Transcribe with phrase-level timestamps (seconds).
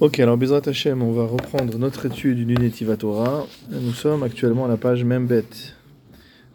[0.00, 3.46] Ok, alors Bezrat Hashem, on va reprendre notre étude du Netiva Torah.
[3.70, 5.44] Nous sommes actuellement à la page Membet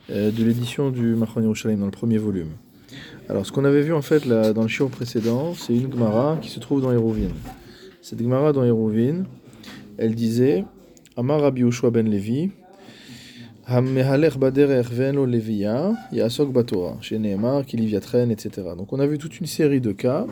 [0.10, 2.50] euh, de l'édition du Machon Yerushalayim, dans le premier volume.
[3.29, 6.50] Alors, ce qu'on avait vu en fait dans le chiot précédent, c'est une Gemara qui
[6.50, 7.29] se trouve dans Hérouvin.
[8.02, 9.26] Cette Gemara dans Hérouvin,
[10.00, 10.66] elle disait
[11.16, 12.50] Amar Rabbi Yoshua ben Levi,
[13.68, 18.61] Hammehalech baderer veno leviya, yasok batora, chez Nehemar, Kiliviatren, etc.
[18.77, 20.27] Donc on a vu toute une série de cas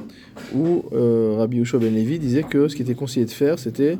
[0.53, 3.97] où euh, Rabbi Yoshua ben Levi disait que ce qui était conseillé de faire, c'était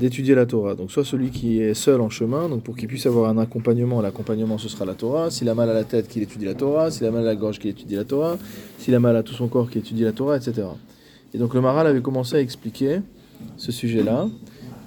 [0.00, 0.74] d'étudier la Torah.
[0.74, 4.58] Donc soit celui qui est seul en chemin, pour qu'il puisse avoir un accompagnement, l'accompagnement
[4.58, 5.30] ce sera la Torah.
[5.30, 6.90] S'il a mal à la tête, qu'il étudie la Torah.
[6.90, 8.36] S'il a mal à la gorge, qu'il étudie la Torah.
[8.78, 10.66] S'il a mal à tout son corps, qu'il étudie la Torah, etc.
[11.32, 12.98] Et donc le Maral avait commencé à expliquer
[13.56, 14.26] ce sujet-là.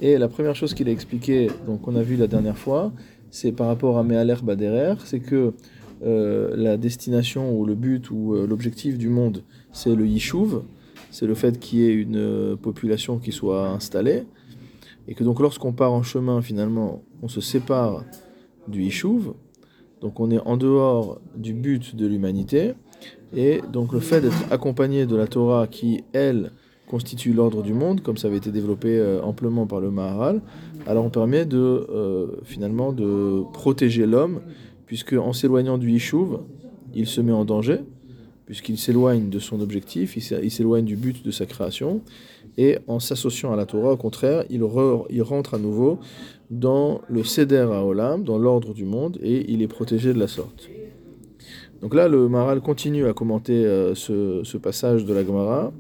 [0.01, 2.91] Et la première chose qu'il a expliqué, donc on a vu la dernière fois,
[3.35, 5.53] c'est par rapport à Me'aler Baderer, c'est que
[6.05, 9.43] euh, la destination ou le but ou euh, l'objectif du monde,
[9.73, 10.61] c'est le Yishuv,
[11.11, 14.23] c'est le fait qu'il y ait une euh, population qui soit installée,
[15.09, 18.05] et que donc lorsqu'on part en chemin, finalement, on se sépare
[18.69, 19.33] du Yishuv,
[19.99, 22.73] donc on est en dehors du but de l'humanité,
[23.35, 26.53] et donc le fait d'être accompagné de la Torah qui, elle,
[26.87, 30.41] constitue l'ordre du monde, comme ça avait été développé euh, amplement par le Maharal,
[30.85, 34.41] alors on permet de euh, finalement de protéger l'homme,
[34.85, 36.39] puisque en s'éloignant du Yishuv,
[36.93, 37.79] il se met en danger,
[38.45, 42.01] puisqu'il s'éloigne de son objectif, il s'éloigne du but de sa création,
[42.57, 45.99] et en s'associant à la Torah, au contraire, il, rentre à nouveau
[46.51, 50.27] dans le Seder à Olam, dans l'ordre du monde, et il est protégé de la
[50.27, 50.69] sorte.
[51.81, 55.71] Donc là, le Maral continue à commenter euh, ce, passage de la Gemara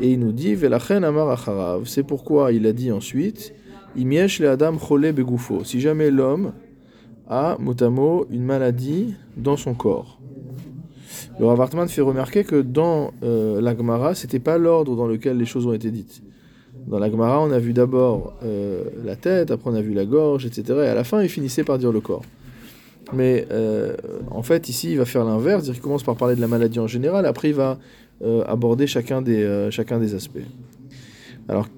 [0.00, 0.56] et il nous dit.
[1.84, 3.54] C'est pourquoi il a dit ensuite
[3.96, 5.62] Imiesh le adam chole begoufo.
[5.64, 6.52] Si jamais l'homme
[7.28, 10.18] a motamo une maladie dans son corps.
[11.38, 15.36] Le Rav Hartman fait remarquer que dans euh, la Gemara, c'était pas l'ordre dans lequel
[15.36, 16.22] les choses ont été dites.
[16.86, 20.04] Dans la Gemara, on a vu d'abord euh, la tête, après on a vu la
[20.04, 20.80] gorge, etc.
[20.84, 22.24] Et à la fin, il finissait par dire le corps.
[23.12, 23.96] Mais euh,
[24.30, 26.86] en fait, ici, il va faire l'inverse, qu'il commence par parler de la maladie en
[26.86, 27.78] général, après il va
[28.22, 30.38] euh, aborder chacun des, euh, chacun des aspects.
[31.48, 31.68] Alors,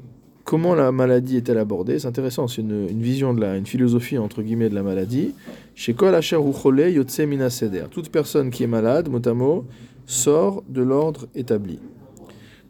[0.45, 1.99] comment la maladie est-elle abordée?
[1.99, 5.35] C'est intéressant, c'est une, une, vision de la, une philosophie entre guillemets de la maladie.
[5.75, 7.49] Chez Kol Asher Yotse Mina.
[7.91, 9.65] Toute personne qui est malade, mot
[10.07, 11.81] sort de l'ordre établi.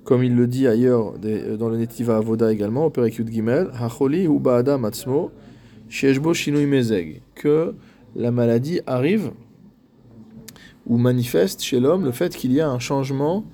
[0.05, 1.15] Comme il le dit ailleurs
[1.59, 5.33] dans le Netiva Avoda également, au Perekut Gimel, Hacholi hu Ba'adam Atzmo,
[5.89, 7.21] Shinui Mezeg.
[7.35, 7.75] Que
[8.17, 9.31] la maladie arrive
[10.87, 13.45] ou manifeste chez l'homme le fait qu'il y a un changement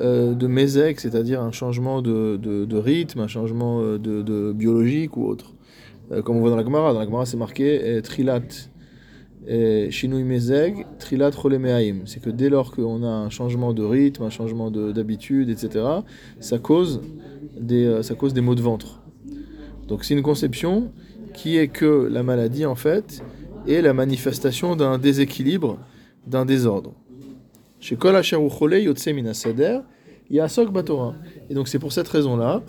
[0.00, 5.16] euh, de mésèque, c'est-à-dire un changement de, de, rythme, un changement euh, de, de biologique
[5.16, 5.54] ou autre.
[6.12, 8.42] Euh, comme on voit dans la Gemara, dans la Gemara c'est marqué trilat,
[9.90, 12.02] shinui mezeg, trilat rolemeaim.
[12.06, 15.84] C'est que dès lors qu'on a un changement de rythme, un changement d'habitude, etc.,
[16.38, 17.00] ça cause,
[17.58, 19.02] des, ça cause des maux de ventre.
[19.88, 20.92] Donc c'est une conception
[21.34, 23.22] qui est que la maladie, en fait,
[23.68, 25.78] la manifestation d'un déséquilibre,
[26.26, 26.94] d'un désordre.
[27.80, 29.80] Chez Kol Yotse Minasader,
[30.30, 31.14] il y a Asok Batora.
[31.48, 32.62] Et donc c'est pour cette raison-là,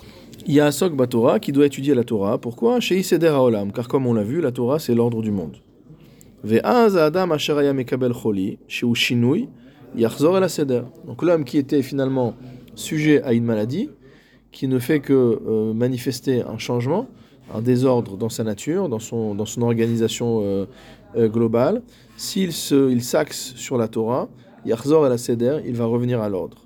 [0.45, 2.37] il y a Asok Batora qui doit étudier la Torah.
[2.37, 2.79] Pourquoi?
[2.79, 5.57] Chez Iseder Haolam, car comme on l'a vu, la Torah c'est l'ordre du monde.
[6.43, 7.27] Ve'az Adam
[7.73, 8.85] Mekabel Choli, chez
[9.95, 10.39] Yachzor.
[11.05, 12.35] Donc l'homme qui était finalement
[12.75, 13.89] sujet à une maladie,
[14.51, 17.07] qui ne fait que euh, manifester un changement,
[17.53, 20.65] un désordre dans sa nature, dans son, dans son organisation euh,
[21.15, 21.81] euh, globale,
[22.17, 24.29] s'il il s'axe sur la Torah,
[24.65, 26.65] Yachzor et la Seder, il va revenir à l'ordre.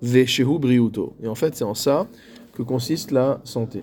[0.00, 1.14] Veshehu briuto.
[1.22, 2.06] Et en fait, c'est en ça
[2.54, 3.82] que consiste la santé.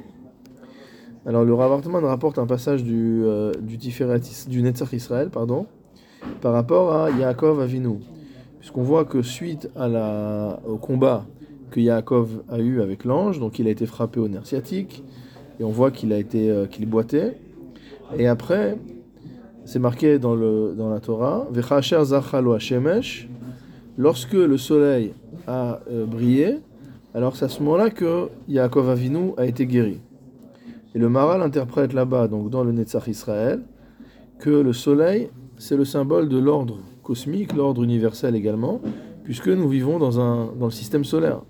[1.25, 5.67] Alors, le Rav rapporte un passage du, euh, du, du Netzach Israël, pardon,
[6.41, 7.99] par rapport à Yaakov Avinu.
[8.59, 11.25] Puisqu'on voit que suite au combat
[11.69, 15.03] que Yaakov a eu avec l'ange, donc il a été frappé au nerf sciatique,
[15.59, 17.37] et on voit qu'il a été euh, qu'il boitait.
[18.17, 18.77] Et après,
[19.65, 21.47] c'est marqué dans, le, dans la Torah,
[23.97, 25.13] lorsque le soleil
[25.45, 26.59] a euh, brillé,
[27.13, 29.99] alors c'est à ce moment-là que Yaakov Avinu a été guéri.
[30.95, 33.61] Et le Maral interprète là-bas, donc dans le Netzach Israël,
[34.39, 38.81] que le soleil, c'est le symbole de l'ordre cosmique, l'ordre universel également,
[39.23, 41.41] puisque nous vivons dans, un, dans le système solaire.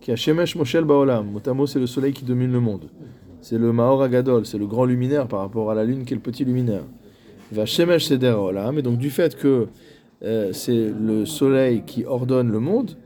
[0.00, 2.90] Qui a Shemesh Moshel Baolam, motamo c'est le soleil qui domine le monde.
[3.40, 6.16] C'est le Maor Agadol, c'est le grand luminaire par rapport à la lune qui est
[6.16, 6.82] le petit luminaire.
[7.52, 9.68] Va Shemesh Seder Olam, et donc du fait que
[10.24, 12.96] euh, c'est le soleil qui ordonne le monde,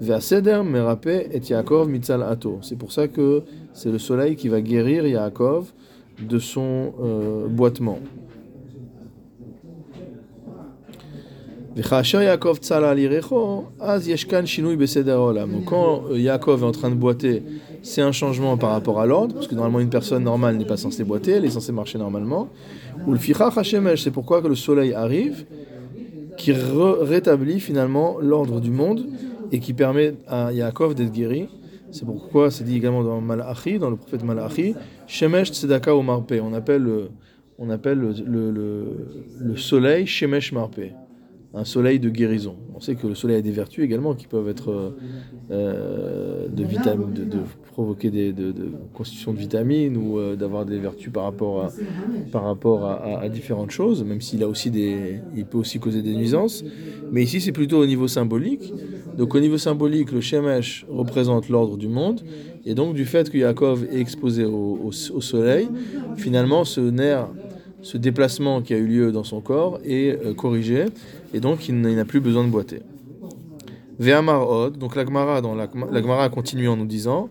[0.00, 2.58] Va Seder Merape et Yaakov Mitzal Ato.
[2.62, 3.42] C'est pour ça que
[3.74, 5.72] c'est le soleil qui va guérir Yaakov
[6.20, 7.98] de son euh, boitement.
[15.46, 17.42] Donc quand euh, Yaakov est en train de boiter
[17.82, 20.76] c'est un changement par rapport à l'ordre, parce que normalement une personne normale n'est pas
[20.76, 22.48] censée boiter, elle est censée marcher normalement.
[23.06, 25.46] Ou le fichach hashemesh, c'est pourquoi que le soleil arrive,
[26.36, 29.06] qui rétablit finalement l'ordre du monde
[29.52, 31.48] et qui permet à Yaakov d'être guéri.
[31.90, 34.74] C'est pourquoi c'est dit également dans Malachi, dans le prophète Malachi,
[35.06, 36.32] Shemesh Tzedaka ou Marpe.
[36.42, 36.88] On appelle,
[37.58, 38.84] on appelle le, le,
[39.38, 40.80] le soleil Shemesh Marpe
[41.52, 42.56] un soleil de guérison.
[42.76, 44.90] On sait que le soleil a des vertus également qui peuvent être euh,
[45.50, 47.38] euh, de, de,
[47.72, 48.54] provoquer des, de,
[48.94, 51.64] constitution de vitamines ou euh, d'avoir des vertus par rapport,
[52.84, 56.64] à, différentes choses, même s'il a aussi des, il peut aussi causer des nuisances.
[57.10, 58.72] Mais ici, c'est plutôt au niveau symbolique.
[59.18, 62.20] Donc, au niveau symbolique, le Shemesh représente l'ordre du monde.
[62.64, 65.68] Et donc, du fait que Yaakov est exposé au, au soleil,
[66.16, 67.28] finalement, ce nerf
[67.82, 70.86] ce déplacement qui a eu lieu dans son corps est euh, corrigé
[71.32, 72.82] et donc il n'a plus besoin de boiter.
[73.98, 77.28] Ve'amar od, donc l'agmara dans l'agmara continue en nous disant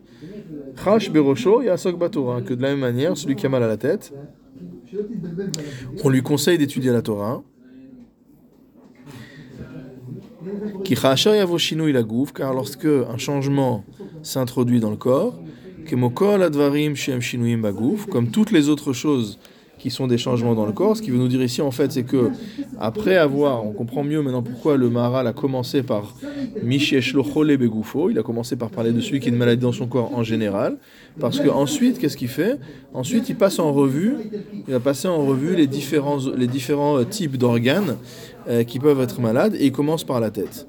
[0.83, 3.77] Chash berosho yasok batora, que de la même manière, celui qui a mal à la
[3.77, 4.13] tête,
[6.03, 7.43] on lui conseille d'étudier la Torah.
[10.83, 13.83] Qui yavoshinu la gouf, car lorsque un changement
[14.23, 15.39] s'introduit dans le corps,
[16.41, 17.61] advarim shem shinuim
[18.09, 19.39] comme toutes les autres choses
[19.79, 20.97] qui sont des changements dans le corps.
[20.97, 22.29] Ce qui veut nous dire ici, en fait, c'est que
[22.79, 26.15] après avoir, on comprend mieux maintenant pourquoi le Maharal a commencé par
[26.63, 29.71] Misheshlo Chole Begoufo, il a commencé par parler de celui qui a une maladie dans
[29.71, 30.77] son corps en général,
[31.19, 32.59] parce que ensuite, qu'est-ce qu'il fait?
[32.93, 34.15] Ensuite, il passe en revue,
[34.67, 37.95] il va passer en revue les différents, les différents euh, types d'organes
[38.49, 40.67] euh, qui peuvent être malades, et il commence par la tête.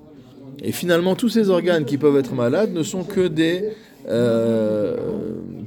[0.63, 3.65] Et finalement, tous ces organes qui peuvent être malades ne sont que des,
[4.09, 4.97] euh,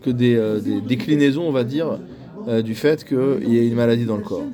[0.02, 2.00] que des, des déclinaisons, on va dire,
[2.48, 4.46] euh, du fait qu'il y ait une maladie dans le corps.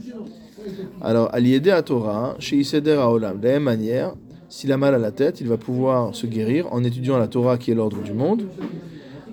[1.01, 4.13] Alors, à l'idée à Torah, chez Iseder Olam, de la même manière,
[4.49, 7.57] s'il a mal à la tête, il va pouvoir se guérir en étudiant la Torah
[7.57, 8.43] qui est l'ordre du monde.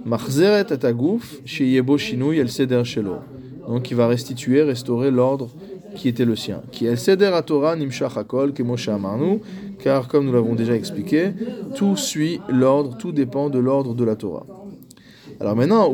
[0.08, 3.16] Atagouf, chez Yebo el Seder Shelo.
[3.66, 5.50] Donc, il va restituer, restaurer l'ordre
[5.96, 6.62] qui était le sien.
[6.70, 7.74] Qui el à Torah
[8.16, 9.40] hakol, kemosha amarnu,
[9.82, 11.32] car comme nous l'avons déjà expliqué,
[11.74, 14.46] tout suit l'ordre, tout dépend de l'ordre de la Torah.
[15.38, 15.92] Alors maintenant,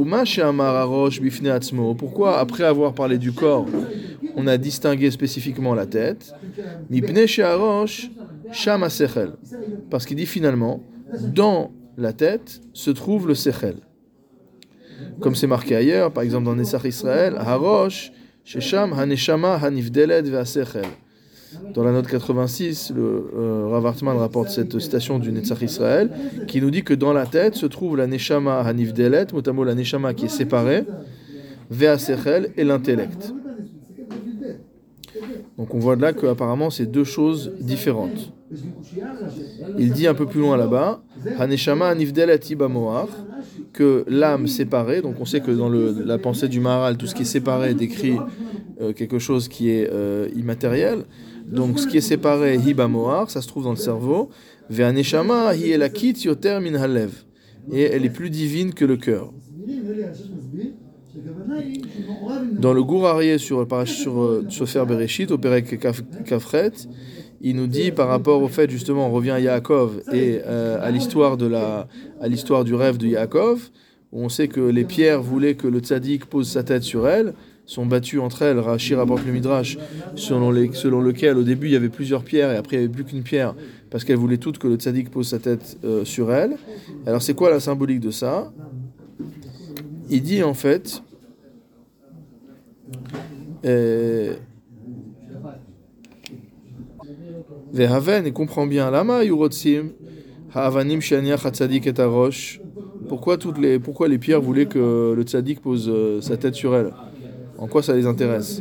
[1.94, 3.66] pourquoi après avoir parlé du corps,
[4.36, 6.32] on a distingué spécifiquement la tête?
[9.90, 10.80] Parce qu'il dit finalement,
[11.18, 13.76] dans la tête se trouve le sechel.
[15.20, 18.12] Comme c'est marqué ailleurs, par exemple dans Nessach Israël, Harosh,
[18.44, 20.86] Shesham, Haneshama, Hanivdeled, Ve'asechel.
[21.74, 26.10] Dans la note 86, le euh, Rav Hartman rapporte cette citation du Netzach Israël
[26.46, 29.74] qui nous dit que dans la tête se trouve la Neshama Hanif Delet, motamo la
[29.74, 30.84] Neshama qui est séparée,
[31.70, 33.32] Vea Sechel et l'intellect.
[35.58, 38.32] Donc on voit de là qu'apparemment c'est deux choses différentes.
[39.78, 41.02] Il dit un peu plus loin là-bas,
[41.38, 43.08] Haneshama Hanif Delet Ibamoar,
[43.72, 47.22] que l'âme séparée, donc on sait que dans la pensée du Maharal, tout ce qui
[47.22, 48.16] est séparé décrit
[48.80, 51.04] euh, quelque chose qui est euh, immatériel.
[51.46, 52.88] Donc ce qui est séparé, hiba
[53.28, 54.30] ça se trouve dans le cerveau.
[54.70, 56.26] Ve'aneshama hi elakit.
[57.70, 59.32] Et elle est plus divine que le cœur.
[62.58, 65.78] Dans le Gourarié sur, sur Sofer Bereshit, au Perek
[66.24, 66.72] Kafret,
[67.40, 70.90] il nous dit par rapport au fait, justement, on revient à Yaakov et euh, à
[70.90, 71.88] l'histoire de la,
[72.20, 73.70] à l'histoire du rêve de Yaakov,
[74.12, 77.34] où on sait que les pierres voulaient que le tzaddik pose sa tête sur elle
[77.66, 78.58] sont battues entre elles.
[78.58, 79.78] Rashi rapporte le Midrash,
[80.14, 83.04] selon, lequel au début il y avait plusieurs pierres et après il n'y avait plus
[83.04, 83.54] qu'une pierre,
[83.90, 86.56] parce qu'elles voulaient toutes que le tzaddik pose sa tête euh, sur elle.
[87.06, 88.52] Alors c'est quoi la symbolique de ça?
[90.10, 91.02] Il dit en fait.
[93.64, 94.34] Euh,
[97.72, 99.92] Vehaven, et comprend bien, Lama Yurotsim,
[100.52, 101.92] Ha'avanim et
[103.08, 106.76] Pourquoi, toutes les, pourquoi les pierres voulaient que le tzaddik pose euh, sa tête sur
[106.76, 106.92] elle?
[107.62, 108.60] En quoi ça les intéresse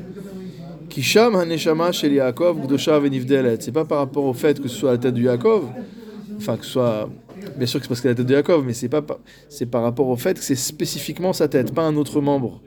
[0.88, 3.58] Kisham Haneshama chez Yaakov Gdosha Venivdelet.
[3.60, 5.63] C'est pas par rapport au fait que ce soit la tête de Yaakov,
[6.38, 7.10] enfin que ce soit.
[7.58, 9.03] Bien sûr que c'est parce que la tête de Yaakov, mais c'est pas
[9.50, 12.62] c'est par rapport au fait que c'est spécifiquement sa tête, pas un autre membre.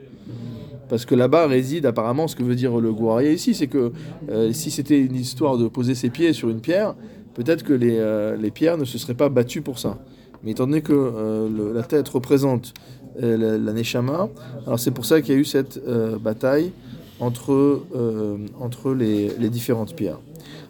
[0.89, 3.93] Parce que là-bas réside apparemment ce que veut dire le Gouarier ici, c'est que
[4.29, 6.95] euh, si c'était une histoire de poser ses pieds sur une pierre,
[7.35, 9.99] peut-être que les, euh, les, pierres ne se seraient pas battues pour ça.
[10.43, 12.73] Mais étant donné que euh, la tête représente
[13.21, 14.29] euh, la, Neshama.
[14.65, 16.71] Alors c'est pour ça qu'il y a eu cette euh, bataille
[17.19, 20.19] entre, euh, entre les, les, différentes pierres.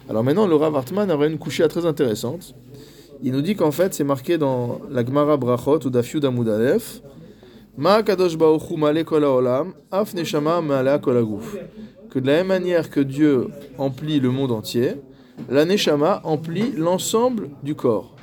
[0.08, 2.54] Alors maintenant, le Rav Hartman aurait une couchée très intéressante.
[3.22, 6.46] Il nous dit qu'en fait, c'est marqué dans la Gemara Brachot ou Dafiud Amud
[12.10, 13.48] Que de la même manière que Dieu
[13.78, 14.92] emplit le monde entier,
[15.50, 18.15] la neshama emplit l'ensemble du corps.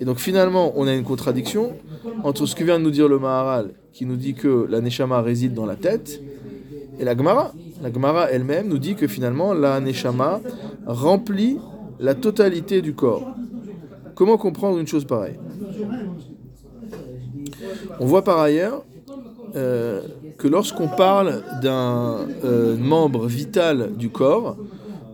[0.00, 1.72] Et donc finalement, on a une contradiction
[2.22, 5.22] entre ce que vient de nous dire le Maharal, qui nous dit que la Neshama
[5.22, 6.20] réside dans la tête,
[6.98, 7.52] et la Gemara.
[7.82, 10.40] La Gemara elle-même nous dit que finalement, la Neshama
[10.86, 11.58] remplit
[12.00, 13.34] la totalité du corps.
[14.14, 15.38] Comment comprendre une chose pareille?
[18.00, 18.84] On voit par ailleurs
[19.56, 20.02] euh,
[20.38, 24.56] que lorsqu'on parle d'un euh, membre vital du corps,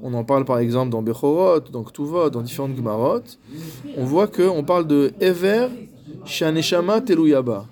[0.02, 3.22] on en parle par exemple dans Bechorot, dans Ktuvot, dans différentes Gemarot,
[3.96, 5.68] on voit qu'on parle de Ever
[6.24, 7.66] Shaneshama Teluyaba.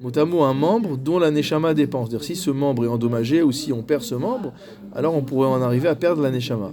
[0.00, 2.06] Notamment un membre dont la Neshama dépend.
[2.06, 4.54] C'est-à-dire si ce membre est endommagé ou si on perd ce membre,
[4.94, 6.72] alors on pourrait en arriver à perdre la Neshama.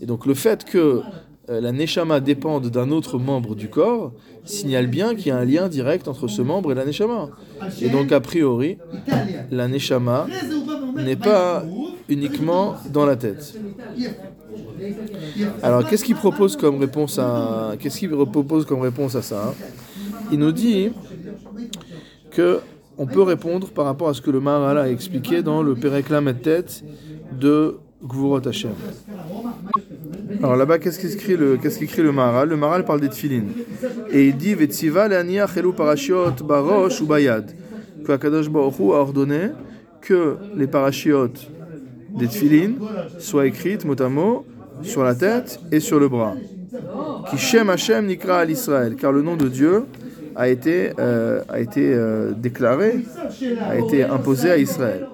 [0.00, 1.00] Et donc le fait que
[1.48, 4.12] la Neshama dépende d'un autre membre du corps
[4.44, 7.30] signale bien qu'il y a un lien direct entre ce membre et la Neshama.
[7.80, 8.78] Et donc a priori,
[9.50, 10.26] la Neshama
[10.96, 11.64] n'est pas
[12.08, 13.54] uniquement dans la tête.
[15.62, 19.54] Alors, qu'est-ce qu'il propose comme réponse à qu'est-ce qu'il propose comme réponse à ça
[20.30, 20.90] Il nous dit
[22.30, 22.60] que
[22.98, 26.34] on peut répondre par rapport à ce que le Maharal a expliqué dans le Péréclame
[26.34, 26.84] tête
[27.40, 28.72] de Gvurot Hashem.
[30.42, 32.48] Alors là-bas, qu'est-ce qu'écrit le, qu'est-ce qu'écrit le Maharal?
[32.48, 33.44] Le Maharal parle des tfilin.
[34.10, 37.52] Et il dit Vetziva le'aniach chelu parashiot barosh ou bayad.
[38.04, 39.50] Que Akadosh Baruch a ordonné
[40.00, 41.48] que les parachiotes
[42.18, 42.72] des tfilin
[43.18, 44.44] soient écrites mot à mot
[44.82, 46.34] sur la tête et sur le bras.
[47.30, 49.84] Qui Shem Hashem nikra al Israël, car le nom de Dieu
[50.34, 53.04] a été, euh, a été euh, déclaré,
[53.60, 55.06] a été imposé à Israël.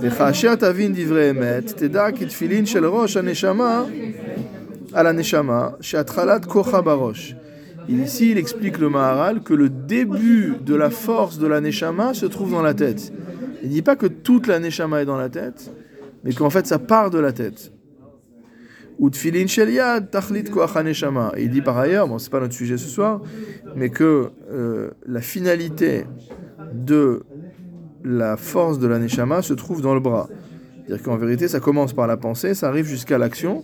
[0.00, 3.84] וכאשר תבין דברי אמת, תדע כי תפילין של ראש הנשמה
[4.92, 7.34] על הנשמה, שהתחלת כוחה בראש.
[7.88, 12.26] Ici, il explique le Maharal que le début de la force de la Neshama se
[12.26, 13.12] trouve dans la tête.
[13.62, 15.72] Il ne dit pas que toute la Neshama est dans la tête,
[16.22, 17.72] mais qu'en fait ça part de la tête.
[19.00, 21.32] Ou tfilin shel yad tachlit koach haneshama.
[21.36, 23.22] Et il dit par ailleurs, bon c'est pas notre sujet ce soir,
[23.74, 26.04] mais que euh, la finalité
[26.72, 27.22] de
[28.05, 30.29] la force de la neshama se trouve dans le bras.
[30.85, 33.63] C'est-à-dire qu'en vérité ça commence par la pensée, ça arrive jusqu'à l'action,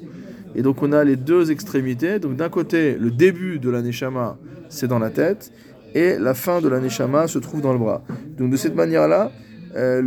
[0.55, 2.19] et donc on a les deux extrémités.
[2.19, 4.37] Donc d'un côté le début de la neshama
[4.69, 5.51] c'est dans la tête,
[5.93, 8.01] et la fin de la neshama se trouve dans le bras.
[8.37, 9.31] Donc de cette manière-là,
[9.75, 10.01] euh,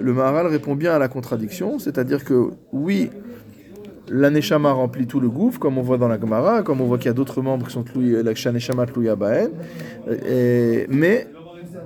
[0.00, 3.10] le, Maharal répond bien à la contradiction, c'est-à-dire que oui,
[4.08, 6.98] la Neshama remplit tout le gouffre, comme on voit dans la Gemara, comme on voit
[6.98, 9.50] qu'il y a d'autres membres qui sont la Neshama tlouya baen,
[10.88, 11.26] mais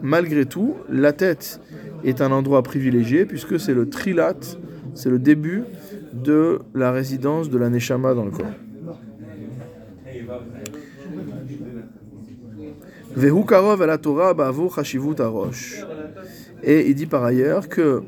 [0.03, 1.61] malgré tout, la tête
[2.05, 4.35] est un endroit privilégié puisque c'est le trilat,
[4.95, 5.65] c'est le début
[6.13, 8.47] de la résidence de la Neshama dans le corps.
[16.63, 18.03] Et il dit par ailleurs que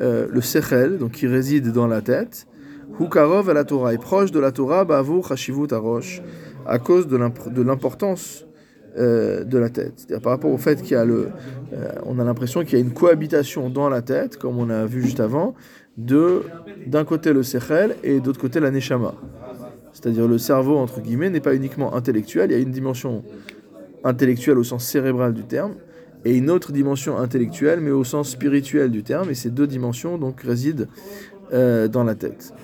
[0.00, 2.46] euh, le Sechel, donc qui réside dans la tête,
[3.00, 6.22] Hukarov à la Torah est proche de la Torah, Bavur Chashivut Arosh,
[6.66, 8.46] à cause de l'importance
[8.98, 10.06] euh, de la tête.
[10.22, 11.28] Par rapport au fait qu'il y a le.
[11.72, 14.86] Euh, on a l'impression qu'il y a une cohabitation dans la tête, comme on a
[14.86, 15.54] vu juste avant,
[15.96, 16.42] de
[16.86, 19.14] d'un côté le Sechel et d'autre côté la Neshama.
[19.92, 23.22] C'est-à-dire le cerveau, entre guillemets, n'est pas uniquement intellectuel, il y a une dimension
[24.04, 25.74] intellectuelle au sens cérébral du terme,
[26.24, 30.18] et une autre dimension intellectuelle, mais au sens spirituel du terme, et ces deux dimensions
[30.18, 30.86] donc résident
[31.52, 32.54] euh, dans la tête.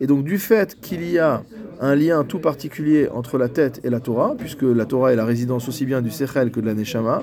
[0.00, 1.42] Et donc du fait qu'il y a
[1.80, 5.24] un lien tout particulier entre la tête et la Torah, puisque la Torah est la
[5.24, 7.22] résidence aussi bien du Sechel que de la Neshama,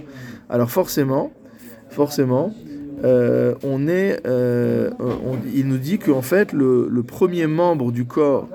[0.50, 1.32] alors forcément,
[1.90, 2.54] forcément,
[3.04, 4.92] euh, on est, euh,
[5.56, 8.48] il nous dit qu'en fait le, premier membre du corps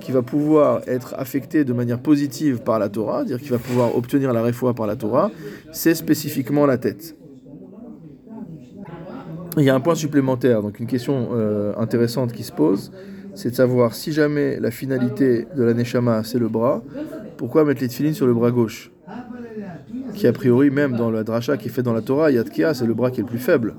[0.00, 3.96] qui va pouvoir être affecté de manière positive par la Torah, c'est-à-dire qui va pouvoir
[3.96, 5.30] obtenir la réfoua par la Torah,
[5.72, 7.16] c'est spécifiquement la tête.
[9.56, 12.92] Il y a un point supplémentaire, donc une question euh, intéressante qui se pose,
[13.34, 16.82] c'est de savoir si jamais la finalité de la Neshama c'est le bras,
[17.36, 18.92] pourquoi mettre les tefilines sur le bras gauche
[20.14, 22.86] Qui a priori, même dans la dracha qui est fait dans la Torah, Yadkia, c'est
[22.86, 23.74] le bras qui est le plus faible.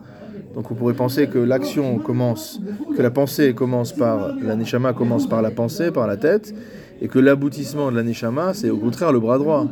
[0.53, 2.61] Donc on pourrait penser que l'action commence,
[2.95, 6.53] que la pensée commence par, la neshama commence par la pensée, par la tête,
[7.01, 9.67] et que l'aboutissement de la neshama, c'est au contraire le bras droit.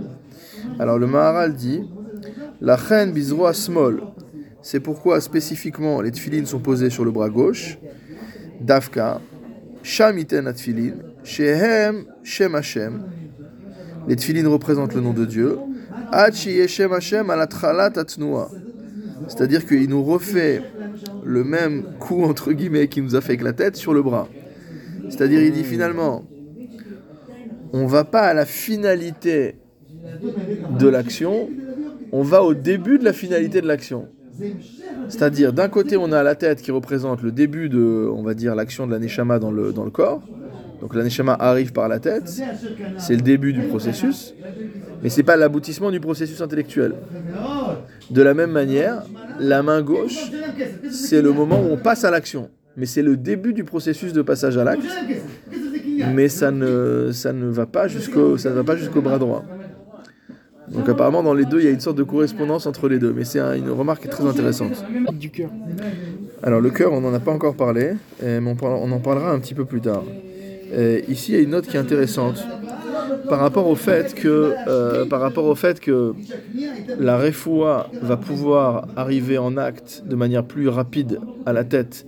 [0.79, 1.83] Alors le Maharal dit,
[2.59, 4.01] la chen bizroa small,
[4.61, 7.77] c'est pourquoi spécifiquement les tfilines sont posées sur le bras gauche,
[8.59, 9.21] dafka,
[9.83, 13.03] shamiten atfilin, shehem shem Hashem,
[14.07, 15.57] les tfilines représentent le nom de Dieu,
[16.67, 18.49] shem Hashem alatralat atnua.
[19.27, 20.61] C'est-à-dire qu'il nous refait
[21.23, 24.27] le même coup, entre guillemets, qui nous a fait avec la tête sur le bras.
[25.09, 26.23] C'est-à-dire, il dit finalement,
[27.71, 29.55] on va pas à la finalité
[30.79, 31.49] de l'action,
[32.11, 34.07] on va au début de la finalité de l'action.
[35.09, 38.55] C'est-à-dire, d'un côté, on a la tête qui représente le début de, on va dire,
[38.55, 40.21] l'action de la Neshama dans le, corps,
[40.81, 42.31] Donc la neshama arrive par la tête,
[42.97, 44.33] c'est le début du processus,
[45.01, 46.95] mais c'est pas l'aboutissement du processus intellectuel.
[48.09, 49.03] De la même manière,
[49.39, 50.31] la main gauche,
[50.89, 54.21] c'est le moment où on passe à l'action, mais c'est le début du processus de
[54.21, 54.83] passage à l'acte,
[56.13, 59.43] mais ça ne va pas jusqu'au ça ne va pas jusqu'au bras droit.
[60.73, 63.13] Donc apparemment dans les deux, il y a une sorte de correspondance entre les deux,
[63.15, 64.83] mais c'est un- une remarque très intéressante.
[65.13, 65.49] Du cœur.
[66.41, 69.53] Alors le cœur, on n'en a pas encore parlé, mais on, en parlera un petit
[69.53, 70.03] peu plus tard.
[71.07, 72.43] Ici, il y a une note qui est intéressante
[73.29, 76.13] par rapport au fait que, euh, par rapport au fait que
[76.99, 82.05] la refoua va pouvoir arriver en acte de manière plus rapide à la tête,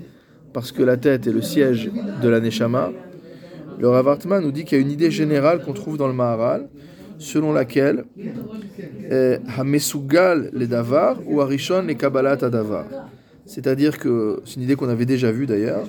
[0.53, 1.91] parce que la tête est le siège
[2.21, 2.91] de la neshama.
[3.79, 6.13] Le Rav Hartman nous dit qu'il y a une idée générale qu'on trouve dans le
[6.13, 6.67] Maharal,
[7.17, 8.05] selon laquelle
[9.11, 12.85] euh, Hamesugal les davar ou Arishon les kabbalat davar.
[13.45, 15.87] C'est-à-dire que, c'est une idée qu'on avait déjà vue d'ailleurs,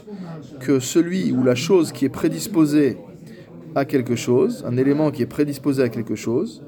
[0.60, 2.98] que celui ou la chose qui est prédisposée
[3.74, 6.62] à quelque chose, un élément qui est prédisposé à quelque chose,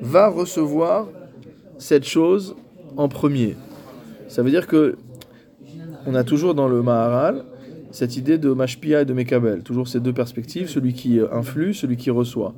[0.00, 1.08] va recevoir
[1.78, 2.56] cette chose
[2.96, 3.56] en premier.
[4.28, 4.96] Ça veut dire que
[6.06, 7.44] on a toujours dans le Maharal
[7.90, 11.96] cette idée de Mashpia et de Mekabel, toujours ces deux perspectives, celui qui influe, celui
[11.96, 12.54] qui reçoit.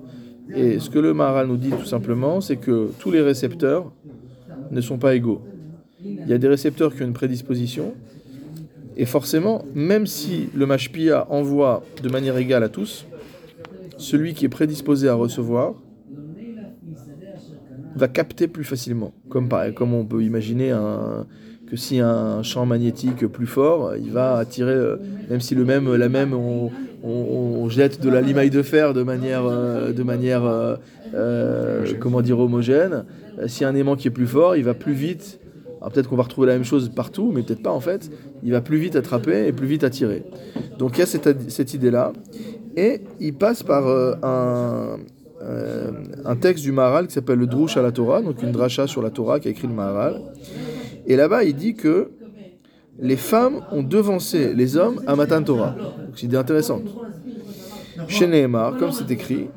[0.55, 3.93] Et ce que le Maharal nous dit tout simplement, c'est que tous les récepteurs
[4.71, 5.43] ne sont pas égaux.
[6.05, 7.95] Il y a des récepteurs qui ont une prédisposition,
[8.97, 13.07] et forcément, même si le Mashpia envoie de manière égale à tous,
[13.99, 15.75] celui qui est prédisposé à recevoir
[17.95, 19.13] va capter plus facilement.
[19.29, 20.73] Comme, comme on peut imaginer
[21.67, 24.97] que si un champ magnétique plus fort, il va attirer, euh,
[25.29, 26.33] même si le même, la même,
[27.03, 27.09] on-
[27.63, 30.77] on jette de la limaille de fer de manière, euh, de manière euh,
[31.15, 33.05] euh, comment dire, homogène,
[33.39, 35.39] euh, si un aimant qui est plus fort, il va plus vite.
[35.81, 38.11] Alors peut-être qu'on va retrouver la même chose partout, mais peut-être pas en fait.
[38.43, 40.25] Il va plus vite attraper et plus vite attirer.
[40.79, 42.13] Donc il y a cette, cette idée-là.
[42.77, 44.99] Et il passe par un,
[45.43, 45.91] euh,
[46.25, 49.01] un texte du Maharal qui s'appelle le Drush à la Torah, donc une dracha sur
[49.03, 50.21] la Torah qui a écrit le Maharal.
[51.07, 52.11] Et là-bas, il dit que
[52.99, 55.75] les femmes ont devancé les hommes à Matan Torah.
[56.15, 56.83] C'est une idée intéressante.
[58.09, 59.49] Chez Nehemar, comme c'est écrit,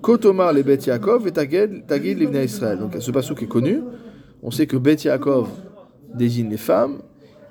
[0.00, 2.78] Kotomar les Bet Yaakov et Tagid l'Ivnei Israël.
[2.78, 3.80] Donc ce passage qui est connu,
[4.42, 5.48] on sait que Bet Yaakov
[6.14, 6.98] désigne les femmes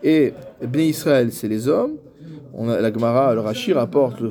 [0.04, 1.94] et Bnei Israël c'est les hommes.
[2.54, 4.30] On a, la Gemara, le Rashi rapporte le,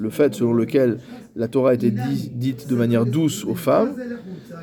[0.00, 0.98] le- fait selon lequel
[1.36, 3.94] la Torah était dit- dite de manière douce aux femmes,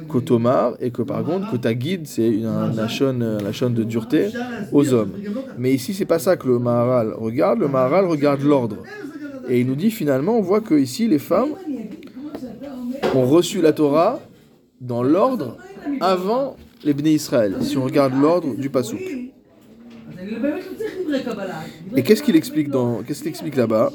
[0.09, 4.21] Kotomar, et que par contre, Kotagid, c'est une- un un lachon de dureté
[4.71, 5.13] aux hommes.
[5.57, 7.59] Mais ici, c'est pas ça que le Maharal regarde.
[7.59, 8.77] Le Maharal regarde l'ordre.
[9.49, 11.53] Et il nous dit finalement, on voit que ici, les femmes
[13.15, 14.19] ont reçu la Torah
[14.81, 15.57] dans l'ordre
[16.01, 19.01] avant les Bnei Israël, si on regarde l'ordre du Passouk.
[21.95, 23.91] Et qu'est-ce qu'il explique dans qu'est-ce qu'il explique là-bas?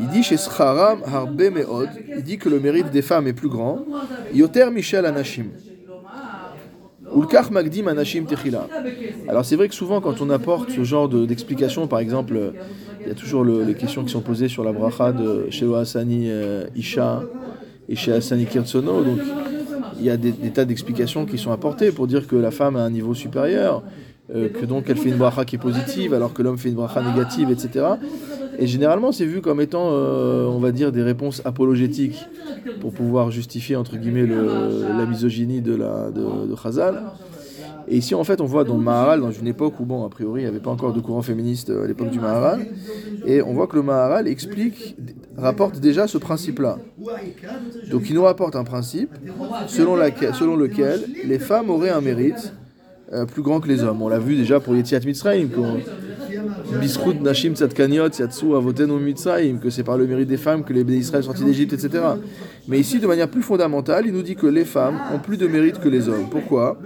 [0.00, 3.48] Il dit chez Scharam Harbe Meod, il dit que le mérite des femmes est plus
[3.48, 3.84] grand.
[4.34, 5.46] Yoter Michel Anashim.
[7.14, 8.68] Ulkach Magdim Anashim Techila.
[9.28, 12.52] Alors c'est vrai que souvent quand on apporte ce genre de- d'explication, par exemple,
[13.02, 15.66] il y a toujours le- les questions qui sont posées sur la bracha de chez
[15.74, 17.22] Hassani euh, Isha
[17.88, 19.20] et chez Hassani Kirtsono, donc
[19.98, 22.80] il y a des tas d'explications qui sont apportées pour dire que la femme a
[22.80, 23.82] un niveau supérieur,
[24.34, 26.74] euh, que donc elle fait une bracha qui est positive alors que l'homme fait une
[26.74, 27.86] bracha négative, etc.
[28.58, 32.24] Et généralement c'est vu comme étant, euh, on va dire, des réponses apologétiques
[32.80, 37.02] pour pouvoir justifier entre guillemets le- la misogynie de la de, de Chazal.
[37.88, 40.08] Et ici en fait on voit dans le Maharal, dans une époque où bon a
[40.08, 42.66] priori il n'y avait pas encore de courant féministe euh, à l'époque du Maharal,
[43.24, 44.96] et on voit que le Maharal explique,
[45.36, 46.78] rapporte déjà ce principe-là.
[47.90, 49.10] Donc il nous rapporte un principe
[49.68, 52.52] selon, laquelle- selon lequel les femmes auraient un mérite
[53.28, 54.02] plus grand que les hommes.
[54.02, 55.78] On l'a vu déjà pour Yetziat Mitzrayim, qu'on-
[56.80, 60.84] Bisrout Nashim Tzadkaniot Yatsu Avotenu Mitzrayim, que c'est par le mérite des femmes que les
[60.84, 62.02] bénis sont sortis d'Égypte, etc.
[62.68, 65.46] Mais ici, de manière plus fondamentale, il nous dit que les femmes ont plus de
[65.46, 66.28] mérite que les hommes.
[66.30, 66.78] Pourquoi?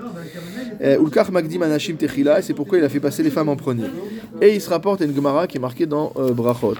[0.80, 3.56] Eh, Ulkar Magdim Anashim Techila, et c'est pourquoi il a fait passer les femmes en
[3.56, 3.84] premier.
[4.40, 6.74] Et il se rapporte à une Gemara qui est marquée dans euh, Brachot.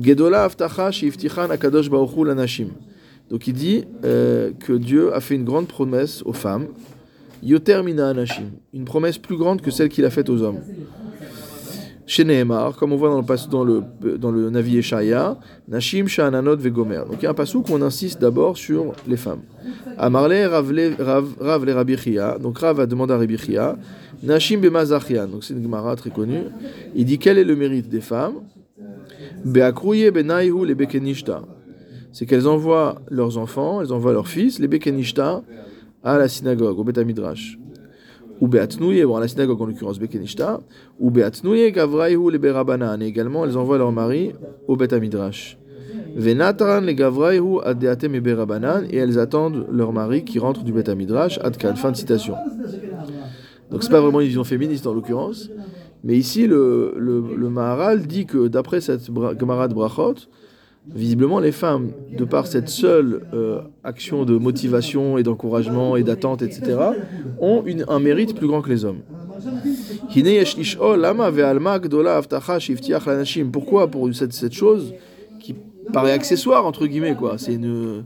[0.00, 2.68] Gedola Avtacha Shiftichan Akadosh Lanashim.
[3.30, 6.66] Donc il dit euh, que Dieu a fait une grande promesse aux femmes,
[7.42, 10.60] Yoter Mina Anashim, une promesse plus grande que celle qu'il a faite aux hommes.
[12.06, 16.56] Chez Nehemar, comme on voit dans le, dans le, dans le Navi Eshaya, Nashim Sha'ananot
[16.56, 17.02] Vegomer.
[17.08, 19.42] Donc il y a un passage où on insiste d'abord sur les femmes.
[19.96, 23.76] Amarle Rav le Rav, Rav le Rabbi Chia, donc Rav a demandé à Rabbi Chia,
[24.24, 26.46] Nashim Bemazachian, donc c'est une Gemara très connue.
[26.96, 28.40] Il dit quel est le mérite des femmes?
[29.44, 31.42] Beakrouye Benaihu le Bekenishta.
[32.12, 35.42] C'est qu'elles envoient leurs enfants, elles envoient leurs fils, les Bekenishta,
[36.02, 37.58] à la synagogue, au Beth Midrash.
[38.40, 40.60] Ou Beatnouye, bon, à la synagogue en l'occurrence Bekenishta,
[40.98, 43.02] ou Beatnouye Gavraihu le Berabanan.
[43.02, 44.32] Et également, elles envoient leurs maris
[44.66, 45.58] au Beth Midrash.
[46.16, 50.88] Venataran le gavraïhu adeatem et berabanan, et elles attendent leur mari qui rentre du Beth
[50.88, 51.76] Midrash, adkan.
[51.76, 52.34] Fin de citation.
[53.70, 55.48] Donc c'est pas vraiment une vision féministe en l'occurrence,
[56.02, 60.14] mais ici le, le, le Maharal dit que d'après cette Gemara de Brachot,
[60.94, 66.42] visiblement les femmes, de par cette seule euh, action de motivation et d'encouragement et d'attente,
[66.42, 66.78] etc.,
[67.40, 69.00] ont un mérite plus grand que les hommes.
[73.52, 74.94] Pourquoi pour cette, chose
[75.38, 75.54] qui
[75.92, 77.38] paraît accessoire entre guillemets quoi?
[77.38, 78.04] C'est une,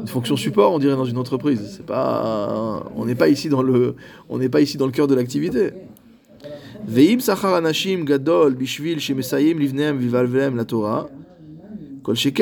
[0.00, 1.74] une fonction support, on dirait dans une entreprise.
[1.76, 3.94] C'est pas, on n'est pas ici dans le,
[4.50, 5.72] pas ici dans le cœur de l'activité.
[6.86, 11.08] Ve'im sachar anashim gadol bishvil shemesayim livneem vivalvelem la Torah.
[12.14, 12.32] Si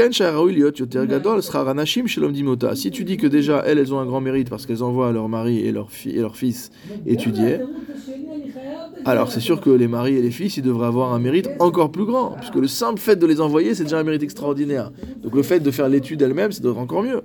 [2.90, 5.60] tu dis que déjà elles, elles ont un grand mérite parce qu'elles envoient leur mari
[5.60, 6.70] et leur fille et leur fils
[7.06, 7.58] étudier,
[9.04, 11.90] alors c'est sûr que les maris et les fils, ils devraient avoir un mérite encore
[11.90, 14.90] plus grand, puisque le simple fait de les envoyer, c'est déjà un mérite extraordinaire.
[15.22, 17.22] Donc le fait de faire l'étude elle-même, c'est encore mieux.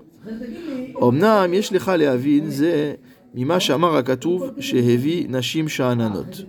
[0.95, 2.97] Omnam yesh lecha lehavin ze
[3.33, 6.45] mima shamar hakatuv shehevi nashim sha'ananot.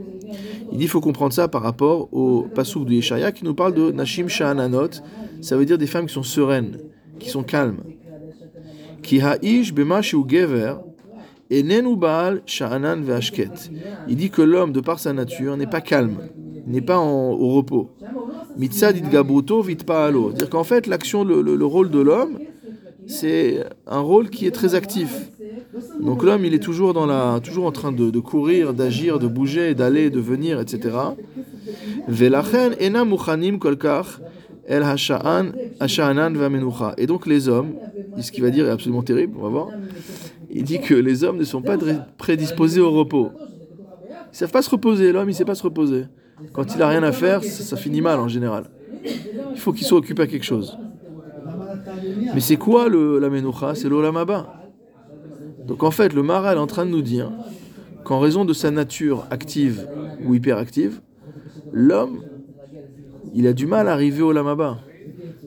[0.74, 3.92] Il dit faut comprendre ça par rapport au pasouk de Yeshaya qui nous parle de
[3.92, 4.90] nashim sha'ananot.
[5.40, 6.78] Ça veut dire des femmes qui sont sereines,
[7.20, 7.78] qui sont calmes.
[9.08, 10.74] Ha'ish gever
[11.96, 13.70] baal ve'ashket.
[14.08, 16.16] Il dit que l'homme, de par sa nature, n'est pas calme,
[16.66, 17.90] n'est pas au repos.
[18.56, 20.32] Mitzad idgabruto vitpaalo.
[20.32, 22.38] Dire qu'en fait, l'action, le rôle de l'homme,
[23.06, 25.30] c'est un rôle qui est très actif.
[26.00, 29.74] Donc l'homme, il est toujours, dans la, toujours en train de, courir, d'agir, de bouger,
[29.74, 30.96] d'aller, de venir, etc.
[36.96, 37.72] Et donc les hommes,
[38.20, 39.68] ce qu'il va dire est absolument terrible, on va voir.
[40.50, 41.76] Il dit que les hommes ne sont pas
[42.16, 43.30] prédisposés au repos.
[44.32, 46.04] Ils savent pas se reposer, l'homme il sait pas se reposer.
[46.52, 48.64] Quand il a rien à faire, ça, finit mal en général.
[49.52, 50.76] Il faut qu'il soit occupé à quelque chose.
[52.34, 53.74] Mais c'est quoi le, la menucha?
[53.74, 54.63] C'est l'olam haba.
[55.66, 57.30] Donc en fait, le Maral est en train de nous dire
[58.04, 59.86] qu'en raison de sa nature active
[60.24, 61.00] ou hyperactive,
[61.72, 62.22] l'homme,
[63.34, 64.78] il a du mal à arriver au lamaba.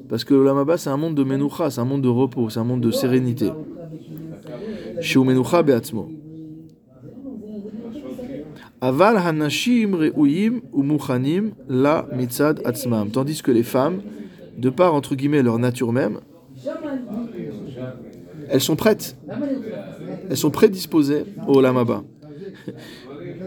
[0.09, 2.59] Parce que le lamaba, c'est un monde de menucha, c'est un monde de repos, c'est
[2.59, 3.51] un monde de sérénité.
[5.01, 6.09] Chez menucha beatzmo.
[8.79, 13.09] Aval hanashim re'uyim ou muchanim la mitzad atzmam.
[13.09, 14.01] Tandis que les femmes,
[14.57, 16.19] de par entre guillemets leur nature même,
[18.49, 19.17] elles sont prêtes.
[20.29, 22.03] Elles sont prédisposées au lamaba.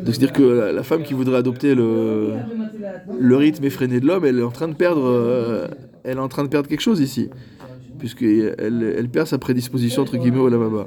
[0.04, 2.36] C'est-à-dire que la, femme qui voudrait adopter le,
[3.20, 5.68] rythme effréné de l'homme, elle est en train de perdre, euh,
[6.04, 7.28] elle est en train de perdre quelque chose ici,
[7.98, 10.86] puisque elle, perd sa prédisposition entre guillemets au lamaba.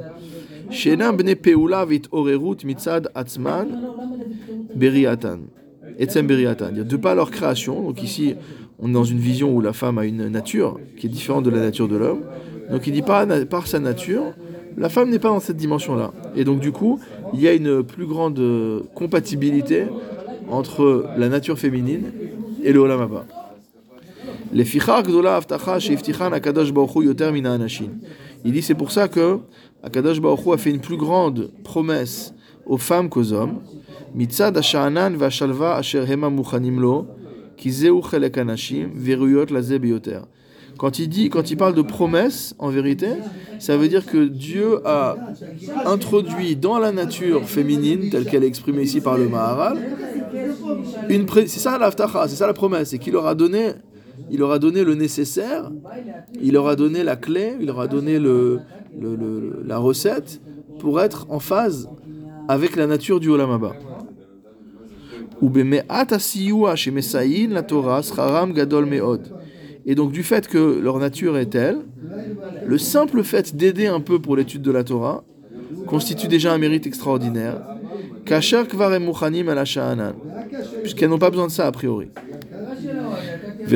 [0.69, 2.57] Shenam bne peula vit orerut
[3.13, 3.67] atzman
[4.75, 5.39] beriatan.
[5.99, 6.71] Etzem beriatan.
[6.71, 8.35] De leur création, donc ici
[8.79, 11.51] on est dans une vision où la femme a une nature qui est différente de
[11.51, 12.23] la nature de l'homme.
[12.71, 14.33] Donc il dit par, par sa nature,
[14.77, 16.11] la femme n'est pas dans cette dimension-là.
[16.35, 16.99] Et donc du coup,
[17.33, 19.85] il y a une plus grande euh, compatibilité
[20.49, 22.11] entre la nature féminine
[22.63, 23.07] et le Olam.
[24.53, 24.63] Il
[28.51, 29.39] dit c'est pour ça que
[29.83, 32.33] Akadosh baruch a fait une plus grande promesse
[32.65, 33.59] aux femmes qu'aux hommes.
[34.13, 37.07] Mitzad hema muchanim lo
[37.57, 37.71] ki
[38.37, 40.21] anashim beyoter.
[40.77, 43.07] Quand il dit, quand il parle de promesse, en vérité,
[43.59, 45.15] ça veut dire que Dieu a
[45.85, 49.77] introduit dans la nature féminine, telle qu'elle est exprimée ici par le Maharal,
[51.09, 51.79] c'est ça
[52.27, 53.73] c'est ça la promesse, c'est qu'il leur a donné,
[54.29, 55.71] le nécessaire,
[56.41, 58.19] il leur a donné la clé, il leur a donné
[59.65, 60.41] la recette
[60.79, 61.87] pour être en phase
[62.47, 63.73] avec la nature du Olam.
[69.85, 71.79] Et donc du fait que leur nature est telle,
[72.65, 75.23] le simple fait d'aider un peu pour l'étude de la Torah
[75.87, 77.61] constitue déjà un mérite extraordinaire.
[80.81, 82.07] Puisqu'elles n'ont pas besoin de ça a priori.
[83.69, 83.75] Et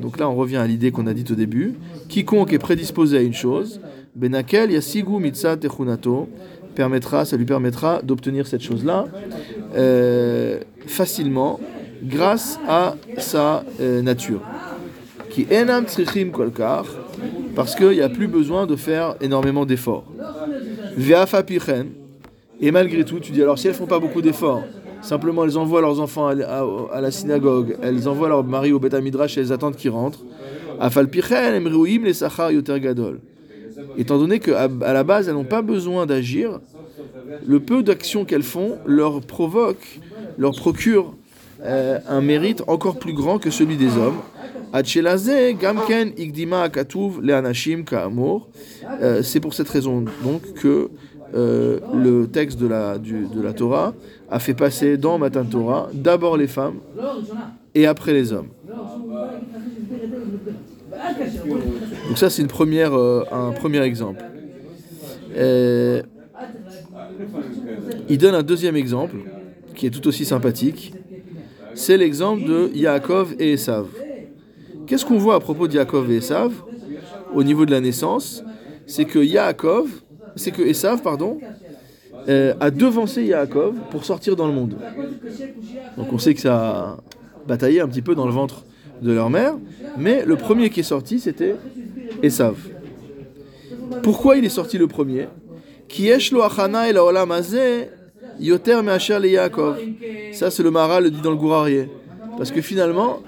[0.00, 1.74] donc là on revient à l'idée qu'on a dite au début.
[2.08, 3.80] Quiconque est prédisposé à une chose,
[4.14, 6.28] benakel yasigu mitzat techunato,
[6.74, 9.06] permettra, ça lui permettra d'obtenir cette chose-là
[9.74, 11.58] euh, facilement
[12.02, 14.40] grâce à sa euh, nature.
[15.30, 15.84] Qui enam
[16.32, 16.84] kolkar,
[17.54, 20.04] parce qu'il n'y a plus besoin de faire énormément d'efforts.
[22.60, 24.64] Et malgré tout, tu dis alors si elles font pas beaucoup d'efforts,
[25.00, 29.38] simplement elles envoient leurs enfants à, la synagogue, elles envoient leur mari au Beth Midrash
[29.38, 30.24] et elles attendent qu'ils rentrent.
[30.80, 33.20] Afal pichen em reuim le sachar yoter gadol.
[33.96, 36.60] Étant donné qu'à à la base elles n'ont pas besoin d'agir,
[37.46, 40.00] le peu d'actions qu'elles font leur provoque,
[40.36, 41.14] leur procure
[41.64, 44.18] euh, un mérite encore plus grand que celui des hommes.
[49.00, 50.90] Euh, C'est pour cette raison donc que
[51.34, 52.98] euh, le texte de la,
[53.52, 53.94] Torah
[54.30, 56.76] a fait passer dans Matan Torah d'abord les femmes
[57.74, 58.48] et après les hommes.
[62.08, 64.24] Donc ça c'est un premier exemple.
[68.08, 69.16] Il donne un deuxième exemple
[69.74, 70.92] qui est tout aussi sympathique.
[71.78, 73.86] C'est l'exemple de Yaakov et Esav.
[74.86, 76.52] Qu'est-ce qu'on voit à propos de Yaakov et Esav
[77.32, 78.42] au niveau de la naissance?
[78.88, 79.88] C'est que Yaakov,
[80.34, 81.38] c'est que Esav, pardon,
[82.28, 84.76] euh, a devancé Yaakov pour sortir dans le monde.
[85.96, 86.96] Donc on sait que ça a
[87.46, 88.64] bataillé un petit peu dans le ventre
[89.00, 89.54] de leur mère,
[89.96, 91.54] mais le premier qui est sorti c'était
[92.24, 92.56] Esav.
[94.02, 95.28] Pourquoi il est sorti le premier?
[98.40, 99.78] Yoter me'asher le Yaakov.
[100.32, 101.88] Ça c'est le Maharal le dit dans le Gourarié.
[102.36, 103.20] Parce que finalement,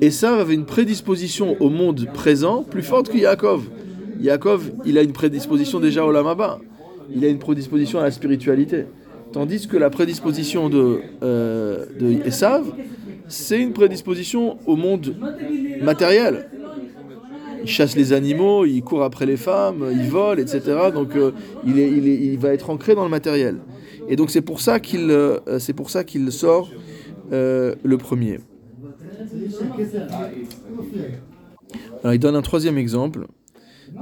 [0.00, 3.64] Esav avait une prédisposition au monde présent plus forte que Yaakov.
[4.20, 6.60] Yaakov, il a une prédisposition déjà au Lamaba.
[7.14, 8.84] Il a une prédisposition à la spiritualité.
[9.32, 11.86] Tandis que la prédisposition de, euh,
[13.28, 15.14] c'est une prédisposition au monde
[15.82, 16.48] matériel.
[17.62, 20.60] Il chasse les animaux, il court après les femmes, il vole, etc.
[20.94, 21.32] Donc euh,
[21.66, 23.58] il, est, il, est- il va être ancré dans le matériel.
[24.08, 25.38] Et donc c'est pour ça qu'il euh,
[26.30, 26.70] sort
[27.32, 28.38] euh, le premier.
[32.02, 33.26] Alors il donne un troisième exemple,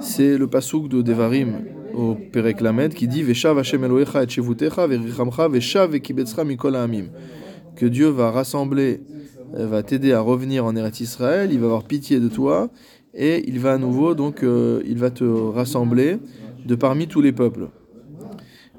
[0.01, 4.87] c'est le pasouk de Devarim au Perek Lamed qui dit Veshav Hashem Elohecha et Shevutecha
[4.87, 7.07] verichamcha veshav ekibetzcha mikol ha'amim
[7.75, 9.01] que Dieu va rassembler,
[9.55, 12.71] va t'aider à revenir en Eretz Israël, il va avoir pitié de toi
[13.15, 16.19] et il va à nouveau donc euh, il va te rassembler
[16.65, 17.69] de parmi tous les peuples.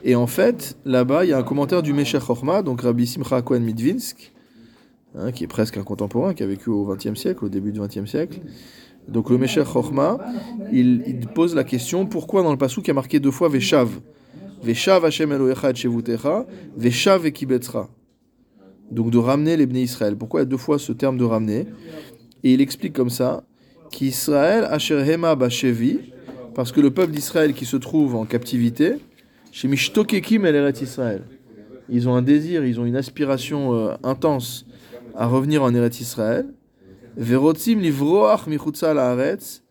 [0.03, 3.41] Et en fait, là-bas, il y a un commentaire du Meshach Chochma, donc Rabbi Simcha
[3.41, 4.31] Cohen Midvinsk,
[5.15, 7.81] hein, qui est presque un contemporain, qui a vécu au XXe siècle, au début du
[7.81, 8.39] XXe siècle.
[9.09, 10.17] Donc le Meshach Chochma,
[10.71, 13.89] il, pose la question pourquoi dans le passou il y a marqué deux fois Veshav?
[14.63, 16.45] Veshav Hashem Elohecha Shevutecha,
[16.77, 17.89] Veshav Ekibetzra.
[18.91, 20.15] Donc de ramener les Israël.
[20.15, 21.67] Pourquoi il y a deux fois ce terme de ramener?
[22.43, 23.43] Et il explique comme ça
[23.91, 25.99] qu'Israël Asher Hema Bashevi,
[26.55, 28.95] parce que le peuple d'Israël qui se trouve en captivité,
[29.51, 31.23] chez Mishtokekim El Israël.
[31.89, 34.65] Ils ont un désir, ils ont une aspiration euh, intense
[35.15, 36.45] à revenir en Eretz Israël.
[37.17, 39.63] Verotzim livroach michutza laaretz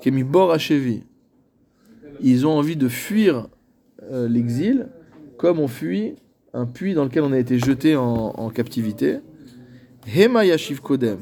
[0.00, 1.02] kemibor hashevi.
[2.22, 3.48] Ils ont envie de fuir
[4.10, 4.88] euh, l'exil
[5.38, 6.14] comme on fuit
[6.52, 9.18] un puits dans lequel on a été jeté en, en captivité.
[10.06, 11.18] Hema yashiv kodem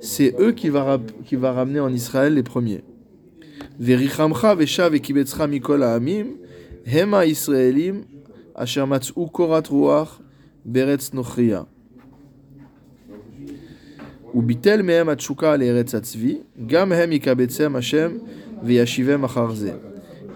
[0.00, 2.82] C'est eux qui va, rap- qui va ramener en Israël les premiers.
[3.78, 6.26] Verichamcha veshav ekibetzcha mikol ha'amim.
[6.84, 8.04] Hema Israelim
[8.54, 10.20] asher matz'u korat ruach
[10.64, 11.66] beretz nochria.
[14.34, 18.12] וביטל מהם התשוקה לארץ הצבי, גם הם יקבצם השם
[18.62, 19.72] וישיבם אחר זה.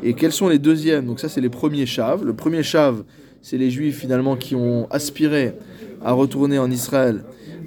[0.03, 2.25] Et quels sont les deuxièmes Donc ça c'est les premiers chaves.
[2.25, 3.05] Le premier chave,
[3.43, 5.53] c'est les juifs finalement qui ont aspiré
[6.03, 7.25] à retourner en Israël.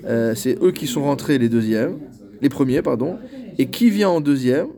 [0.09, 1.99] euh, c'est eux qui sont rentrés les deuxièmes,
[2.40, 3.16] les premiers pardon.
[3.59, 4.68] Et qui vient en deuxième?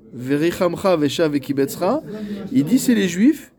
[2.53, 3.53] Il dit c'est les juifs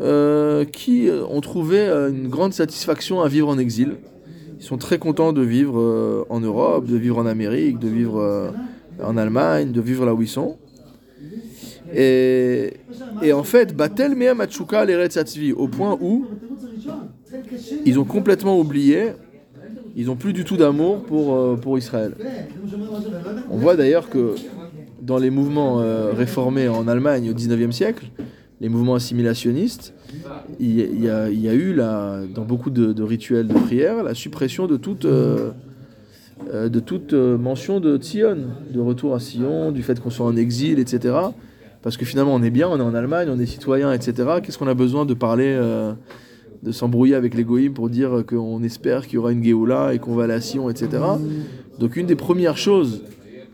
[0.00, 3.96] euh, qui euh, ont trouvé une grande satisfaction à vivre en exil.
[4.60, 8.52] Ils sont très contents de vivre en Europe, de vivre en Amérique, de vivre
[9.02, 10.56] en Allemagne, de vivre là où ils sont.
[11.94, 12.72] Et,
[13.32, 14.84] en fait, Batel Mea Machuka
[15.56, 16.26] au point où
[17.86, 19.12] ils ont complètement oublié,
[19.98, 22.12] ils n'ont plus du tout d'amour pour, euh, pour Israël.
[23.50, 24.36] On voit d'ailleurs que
[25.02, 28.06] dans les mouvements euh, réformés en Allemagne au 19e siècle,
[28.60, 29.92] les mouvements assimilationnistes,
[30.60, 35.04] il y, a- eu la, dans beaucoup de, rituels de prière la suppression de toute,
[35.04, 35.50] euh,
[36.52, 38.36] de toute mention de Tzion,
[38.72, 41.14] de retour à Sion, du fait qu'on soit en exil, etc.
[41.82, 44.28] Parce que finalement on est bien, on est en Allemagne, on est citoyen, etc.
[44.42, 45.58] Qu'est-ce qu'on a besoin de parler,
[46.62, 49.98] de s'embrouiller avec les goïms pour dire qu'on espère qu'il y aura une Géoula et
[49.98, 51.02] qu'on va à Sion, etc.
[51.78, 53.02] Donc une des premières choses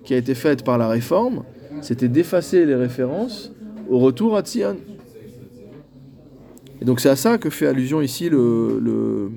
[0.05, 1.45] qui a été faite par la réforme,
[1.81, 3.53] c'était d'effacer les références
[3.89, 4.77] au retour à Tzion.
[6.81, 9.31] Et donc c'est à ça que fait allusion ici le, le,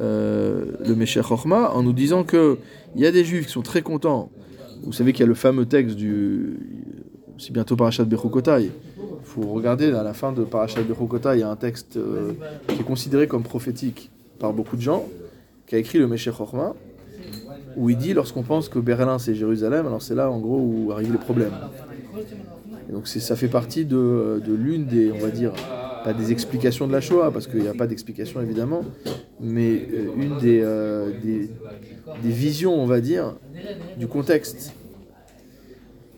[0.00, 2.58] euh, le Meshach Chochma, en nous disant que
[2.94, 4.30] il y a des juifs qui sont très contents.
[4.84, 6.58] Vous savez qu'il y a le fameux texte du...
[7.38, 8.64] C'est bientôt Parashat Bechokotai.
[8.64, 8.70] Il
[9.22, 12.32] faut regarder à la fin de Parashat Bechokotai, il y a un texte euh,
[12.66, 15.04] qui est considéré comme prophétique par beaucoup de gens,
[15.66, 16.74] qui a écrit le Meshach Chochma,
[17.76, 20.90] où il dit lorsqu'on pense que Berlin c'est Jérusalem, alors c'est là en gros où
[20.92, 21.52] arrivent les problèmes.
[22.88, 25.52] Et donc ça fait partie de, l'une des, on va dire,
[26.02, 28.82] pas des explications de la Shoah, parce qu'il n'y a pas d'explication évidemment,
[29.40, 31.50] mais euh, une euh, des,
[32.22, 33.36] des visions, on va dire,
[33.96, 34.72] du contexte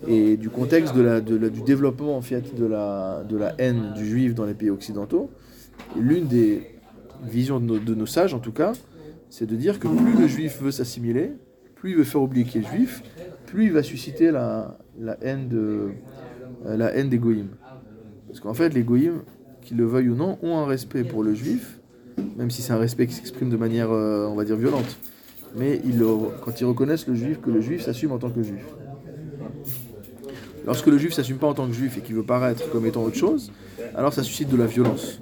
[0.08, 4.44] et du contexte du développement en fait de la, de la haine du juif dans
[4.44, 5.30] les pays occidentaux.
[5.98, 6.62] L'une des
[7.24, 8.72] visions de nos, de nos sages, en tout cas,
[9.28, 11.32] c'est de dire que plus le juif veut s'assimiler,
[11.74, 13.02] plus il veut faire oublier qu'il est juif,
[13.46, 15.90] plus il va susciter la, la haine de
[16.64, 17.50] la haine des goïms.
[18.26, 19.22] Parce qu'en fait, les goïms,
[19.62, 21.80] qu'ils le veuillent ou non, ont un respect pour le juif,
[22.36, 24.98] même si c'est un respect qui s'exprime de manière, euh, on va dire, violente.
[25.56, 26.02] Mais ils
[26.44, 28.64] quand ils reconnaissent le juif, que le juif s'assume en tant que juif.
[30.66, 33.02] Lorsque le juif s'assume pas en tant que juif et qu'il veut paraître comme étant
[33.02, 33.50] autre chose,
[33.94, 35.18] alors ça suscite de la violence.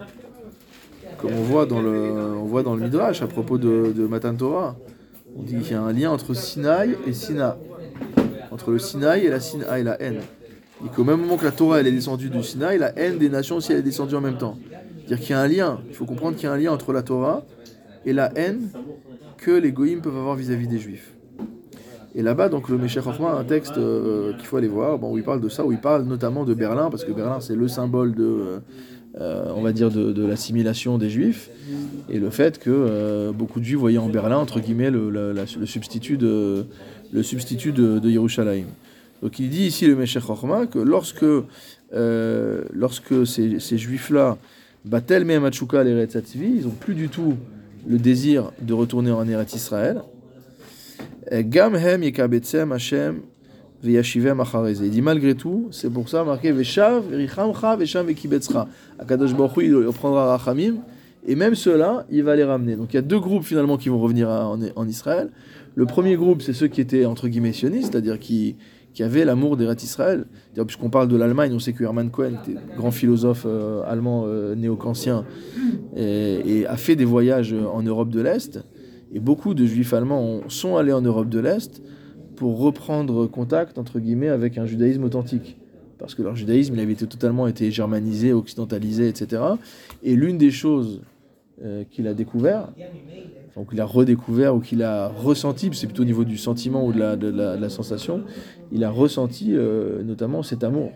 [1.19, 4.35] Comme on voit dans le, on voit dans le Midrash à propos de, de Matan
[4.35, 4.77] Torah.
[5.37, 7.57] On dit qu'il y a un lien entre Sinaï et Sina.
[8.51, 10.21] Entre le Sinaï et la Sina et la haine.
[10.85, 13.29] Et qu'au même moment que la Torah elle est descendue du Sinaï, la haine des
[13.29, 14.59] nations aussi elle est descendue en même temps.
[15.07, 15.81] C'est-à-dire qu'il y a un lien.
[15.89, 17.45] Il faut comprendre qu'il y a un lien entre la Torah
[18.05, 18.71] et la haine
[19.39, 21.15] que les goïms peuvent avoir vis-à-vis des juifs.
[22.19, 25.13] Et là-bas, donc le Meshach Chochma a un texte euh, qu'il faut aller voir, bon,
[25.13, 27.55] où il parle de ça, où il parle notamment de Berlin, parce que Berlin c'est
[27.55, 28.59] le symbole de,
[29.21, 31.49] euh, on va dire, de, l'assimilation des juifs,
[32.11, 35.67] et le fait que euh, beaucoup de juifs voyaient en Berlin, entre guillemets, le, le-
[35.67, 36.67] substitut de,
[37.13, 38.67] le Yerushalayim.
[39.23, 41.25] Donc il dit ici le Meshach Chochma que lorsque,
[41.93, 44.39] lorsque ces, juifs-là,
[44.85, 47.37] Batel Hatzivi, ils n'ont plus du tout
[47.89, 50.03] le désir de retourner en Eretz Israël,
[53.83, 58.67] Il dit malgré tout, c'est pour ça marqué Veshav richamcha vesham vekibetzcha.
[58.99, 60.77] Akadosh Baruch il reprendra Rachamim
[61.27, 62.77] et même ceux-là, il va les ramener.
[62.77, 65.31] Donc il y a deux groupes finalement qui vont revenir en, Israël.
[65.75, 68.57] Le premier groupe, c'est ceux qui étaient entre guillemets sionistes, c'est-à-dire qui
[69.01, 70.25] avaient l'amour d'Eretz Israël.
[70.47, 74.25] C'est-à-dire, Puisqu'on parle de l'Allemagne, on sait que Hermann Cohen, était grand philosophe euh, allemand
[74.27, 75.25] euh, néo-kantien,
[75.97, 78.59] et, et a fait des voyages en Europe de l'Est.
[79.15, 81.83] Et beaucoup de juifs allemands ont- sont allés en Europe de l'Est
[82.37, 85.57] pour reprendre contact, entre guillemets, avec un judaïsme authentique.
[85.99, 89.43] Parce que leur judaïsme, il avait été totalement été germanisé, occidentalisé, etc.
[90.05, 91.01] Et l'une des choses
[91.65, 92.69] euh, qu'il a découvert,
[93.59, 96.93] ou qu'il a redécouvert, ou qu'il a ressenti, c'est plutôt au niveau du sentiment ou
[96.93, 98.23] de la, sensation,
[98.73, 100.93] il a ressenti euh, notamment cet amour.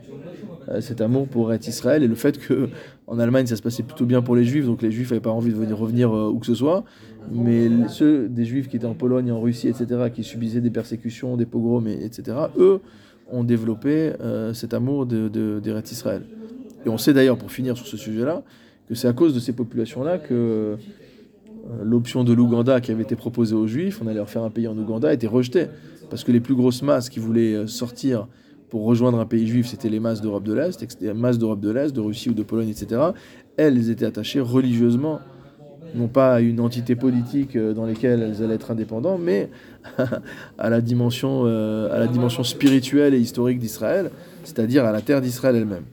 [0.69, 2.69] Euh, cet amour pour être Israël et le fait que
[3.09, 5.31] en Allemagne ça se passait plutôt bien pour les juifs, donc les juifs n'avaient pas
[5.31, 6.85] envie de venir revenir euh, où que ce soit,
[7.33, 11.37] mais ceux des juifs qui étaient en Pologne, en Russie, etc., qui subissaient des persécutions,
[11.37, 12.81] des pogroms, et- etc., eux
[13.31, 14.13] ont développé
[14.53, 16.23] cet amour de, de, Israël.
[16.85, 18.43] Et on sait d'ailleurs, pour finir sur ce sujet-là,
[18.89, 20.77] que c'est à cause de ces populations-là que
[21.83, 24.67] l'option de l'Ouganda qui avait été proposée aux Juifs, on allait leur faire un pays
[24.69, 25.67] en Ouganda, a été rejetée.
[26.11, 28.27] Parce que les plus grosses masses qui voulaient euh, sortir
[28.69, 31.71] pour rejoindre un pays juif, c'était les masses d'Europe de l'Est, les masses d'Europe de
[31.71, 33.01] l'Est, de Russie ou de Pologne, etc.
[33.57, 35.21] Elles, étaient attachées religieusement,
[35.95, 39.51] non pas à une entité politique euh, dans laquelle elles allaient être indépendantes, mais
[40.59, 44.11] à la dimension, euh, à la dimension spirituelle et historique d'Israël,
[44.45, 45.85] c'est-à-dire à la terre d'Israël elle-même.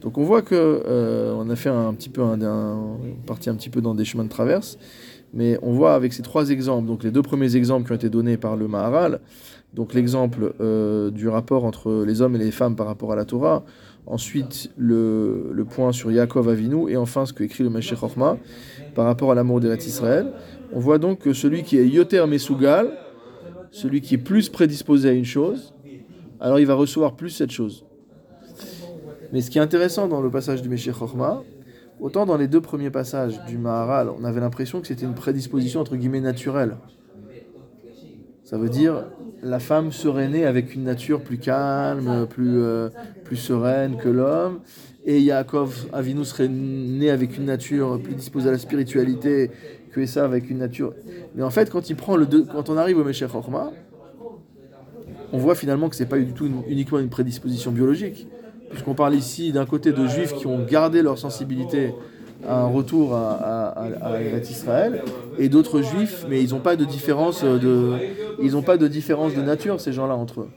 [0.00, 3.54] Donc on voit que euh, on a fait un petit peu un, un- parti un
[3.54, 4.78] petit peu dans des chemins de traverse,
[5.32, 8.08] mais on voit avec ces trois exemples, donc les deux premiers exemples qui ont été
[8.08, 9.20] donnés par le Maharal,
[9.74, 13.24] donc l'exemple euh, du rapport entre les hommes et les femmes par rapport à la
[13.24, 13.64] Torah,
[14.06, 18.36] ensuite le, point sur Yaakov Avinu, et enfin ce que écrit le Meshech Chochma
[18.94, 20.32] par rapport à l'amour d'Eretz Israël.
[20.72, 22.90] On voit donc que celui qui est Yoter Mesugal,
[23.70, 25.72] celui qui est plus prédisposé à une chose,
[26.40, 27.84] alors il va recevoir plus cette chose.
[29.32, 31.42] Mais ce qui est intéressant dans le passage du Meshech Chochma,
[32.00, 35.80] autant dans les deux premiers passages du Maharal, on avait l'impression que c'était une prédisposition
[35.80, 36.76] entre guillemets naturelle.
[38.44, 39.04] Ça veut dire
[39.42, 42.90] la femme serait née avec une nature plus calme, plus, euh,
[43.24, 44.60] plus sereine que l'homme,
[45.04, 49.50] et Yaakov Avinu serait né avec une nature plus disposée à la spiritualité
[49.92, 50.94] que ça avec une nature.
[51.34, 53.72] Mais en fait, quand il prend le deux- quand on arrive au Meshech Chochma,
[55.32, 58.28] on voit finalement que c'est pas du tout uniquement une prédisposition biologique,
[58.70, 61.92] puisqu'on parle ici d'un côté de juifs qui ont gardé leur sensibilité
[62.48, 63.74] à un retour à,
[64.48, 65.02] Israël,
[65.38, 67.92] et d'autres juifs, mais ils n'ont pas de différence de,
[68.54, 70.48] ont pas de différence de nature ces gens-là entre eux.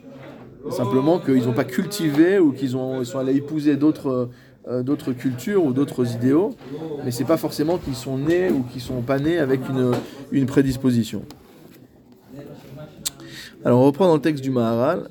[0.70, 4.30] Simplement qu'ils n'ont pas cultivé ou qu'ils ont, ils sont allés épouser d'autres,
[4.70, 6.52] euh, d'autres cultures ou d'autres idéaux,
[7.04, 9.92] mais c'est pas forcément qu'ils sont nés ou qu'ils sont pas nés avec une,
[10.32, 11.24] une prédisposition.
[13.66, 15.10] Alors on reprend dans le texte du Maharal.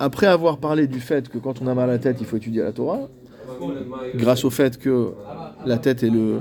[0.00, 2.36] Après avoir parlé du fait que quand on a mal à la tête, il faut
[2.36, 3.08] étudier la Torah,
[4.14, 5.12] grâce au fait que
[5.66, 6.40] la tête est le,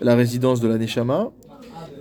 [0.00, 1.30] la résidence de la Neshama,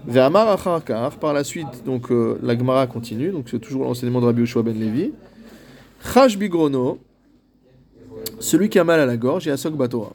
[0.06, 4.26] Ve'amar kar, par la suite, donc euh, la Gemara continue, donc c'est toujours l'enseignement de
[4.26, 5.14] Rabbi Yoshua ben Levi.
[6.14, 7.00] Chash bigrono,
[8.40, 10.12] celui qui a mal à la gorge, et Asok Batora.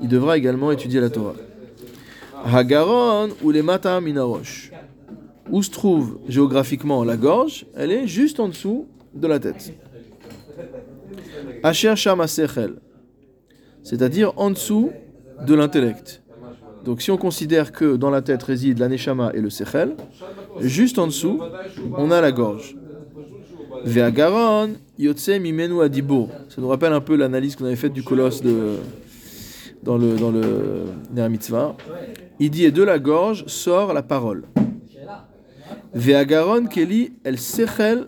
[0.00, 1.34] il devra également étudier la Torah.
[2.46, 4.72] Hagaron ou les mata minarosh.
[5.50, 7.66] Où se trouve géographiquement la gorge?
[7.76, 9.74] Elle est juste en dessous de la tête.
[11.62, 12.26] Asher shama.
[13.82, 14.90] C'est-à-dire en dessous
[15.46, 16.22] de l'intellect.
[16.84, 19.96] Donc si on considère que dans la tête réside l'aneshama et le sechel,
[20.60, 21.40] juste en dessous,
[21.96, 22.76] on a la gorge.
[23.84, 26.28] Ve'agaron yotse mimenu adibur.
[26.48, 28.76] Ça nous rappelle un peu l'analyse qu'on avait faite du colosse de,
[29.82, 31.76] dans le dans le mitzvah.
[32.40, 34.44] Il dit et de la gorge sort la parole.
[35.94, 38.06] Ve'agaron keli el sechel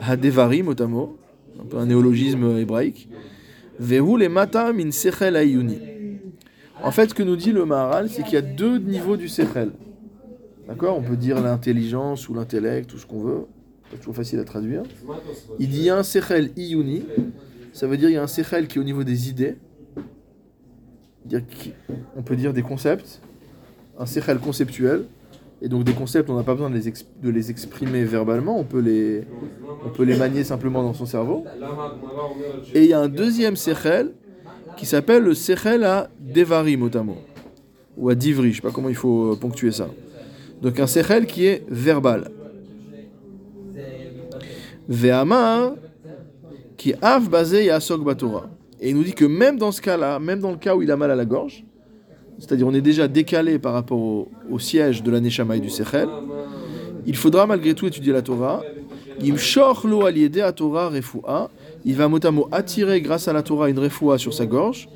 [0.00, 1.18] hadevarim otamo,
[1.60, 3.08] un peu un néologisme hébraïque.
[6.82, 9.28] En fait, ce que nous dit le Maharal, c'est qu'il y a deux niveaux du
[9.28, 9.70] sechel.
[10.66, 10.96] D'accord?
[10.98, 13.46] On peut dire l'intelligence ou l'intellect, tout ce qu'on veut.
[13.90, 14.82] C'est toujours facile à traduire.
[15.58, 17.02] Il dit il un sechel iyuni.
[17.72, 19.56] Ça veut dire qu'il y a un sechel qui est au niveau des idées.
[22.16, 23.20] On peut dire des concepts.
[23.98, 25.04] Un sechel conceptuel.
[25.62, 26.92] Et donc des concepts, on n'a pas besoin de les,
[27.22, 29.24] de les, exprimer verbalement, on peut les,
[29.84, 31.44] on peut les manier simplement dans son cerveau.
[32.74, 34.14] Et il y a un deuxième sechel
[34.76, 37.18] qui s'appelle le sechel à devari motamo,
[37.98, 39.88] ou à divri, je ne sais pas comment il faut ponctuer ça.
[40.62, 42.30] Donc un sechel qui est verbal.
[44.88, 45.74] Ve'amar
[46.78, 48.48] qui av basé yasok batora.
[48.80, 50.90] Et il nous dit que même dans ce cas-là, même dans le cas où il
[50.90, 51.64] a mal à la gorge,
[52.40, 56.08] c'est-à-dire on est déjà décalé par rapport au, siège de la du Sechel,
[57.06, 58.62] il faudra malgré tout étudier la Torah.
[59.22, 59.34] Il
[61.96, 64.88] va mot attirer grâce à la Torah une refoua sur sa gorge.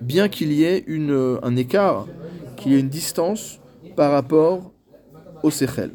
[0.00, 2.06] Bien qu'il y ait une, un écart,
[2.56, 3.60] qu'il y ait une distance
[3.96, 4.72] par rapport
[5.42, 5.92] au Sechel.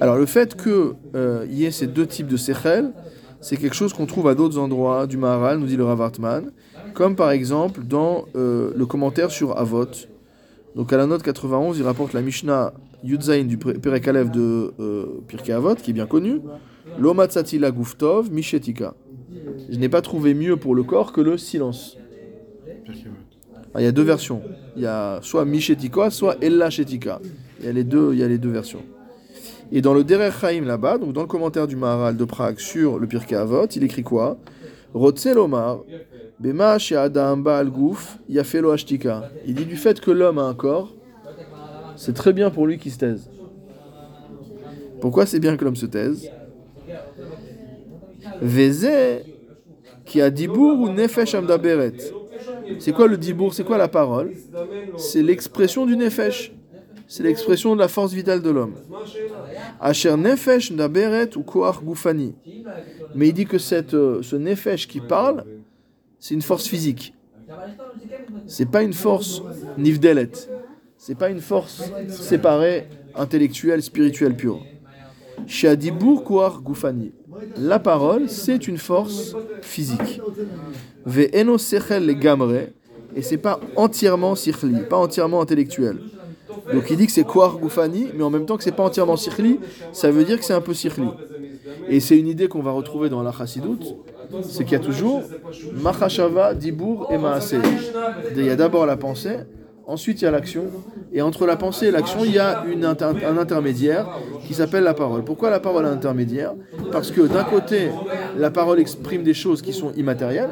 [0.00, 2.92] Alors le fait qu'il euh, y ait ces deux types de Sechel,
[3.40, 6.50] c'est quelque chose qu'on trouve à d'autres endroits du Maharal, nous dit le Rav Hartman,
[6.96, 9.84] comme par exemple dans euh, le commentaire sur Avot.
[10.74, 12.72] Donc à la note 91, il rapporte la Mishnah
[13.04, 16.40] Yudzain du Perek Alev de euh, Avot, qui est bien connu.
[16.98, 18.94] Lomatsatila guftov mishetika.
[19.70, 21.98] Je n'ai pas trouvé mieux pour le corps que le silence.
[23.74, 24.40] Ah, il y a deux versions.
[24.74, 27.20] Il y a soit mishetika, soit ella shetika.
[27.60, 28.82] Il y a les deux, il y a les deux versions.
[29.70, 32.98] Et dans le Derer Chaim là-bas, donc dans le commentaire du Maharal de Prague sur
[32.98, 34.38] le Pirkei Avot, il écrit quoi?
[34.94, 35.80] Rotzelomar,
[36.38, 39.30] Bema Adam Baal Gouf, Yafelo Ashtika.
[39.46, 40.94] Il dit du fait que l'homme a un corps,
[41.96, 43.30] c'est très bien pour lui qu'il se taise.
[45.00, 46.30] Pourquoi c'est bien que l'homme se taise?
[50.04, 51.94] Qui a dibour ou nefesh amdaberet.
[52.78, 53.54] C'est quoi le dibour?
[53.54, 54.32] C'est quoi la parole?
[54.98, 56.52] C'est l'expression du nefesh.
[57.08, 58.74] C'est l'expression de la force vitale de l'homme.
[60.16, 60.72] Nefesh
[61.36, 62.34] ou koach gufani.
[63.14, 65.44] Mais il dit que cette, euh, ce nefesh qui parle,
[66.26, 67.14] c'est une force physique.
[68.48, 69.42] C'est pas une force
[69.78, 70.32] nivdelet.
[70.98, 74.60] C'est pas une force séparée, intellectuelle, spirituelle pure.
[75.46, 77.12] Shadibur koach gufani.
[77.56, 80.20] La parole, c'est une force physique.
[81.04, 82.72] Ve eno sechel gamre.
[83.14, 85.98] Et c'est pas entièrement sikhli, pas entièrement intellectuel.
[86.72, 89.16] Donc il dit que c'est Kouar Goufani, mais en même temps que c'est pas entièrement
[89.16, 89.60] Sikhli,
[89.92, 91.06] ça veut dire que c'est un peu Sikhli.
[91.88, 93.30] Et c'est une idée qu'on va retrouver dans la
[94.42, 95.22] c'est qu'il y a toujours
[95.72, 97.58] Machashava, Dibour et Maaseh.
[98.36, 99.38] Il y a d'abord la pensée,
[99.86, 100.64] ensuite il y a l'action,
[101.12, 104.06] et entre la pensée et l'action, il y a un intermédiaire
[104.46, 105.24] qui s'appelle la parole.
[105.24, 106.54] Pourquoi la parole est intermédiaire?
[106.90, 107.90] Parce que d'un côté,
[108.36, 110.50] la parole exprime des choses qui sont immatérielles,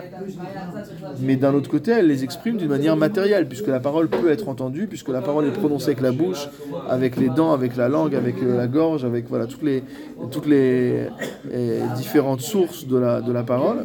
[1.21, 4.49] mais d'un autre côté, elle les exprime d'une manière matérielle, puisque la parole peut être
[4.49, 6.49] entendue, puisque la parole est prononcée avec la bouche,
[6.89, 9.63] avec les dents, avec la langue, avec euh, la gorge, avec voilà, toutes
[10.47, 11.09] les,
[11.53, 13.85] euh, différentes sources de la, de la parole.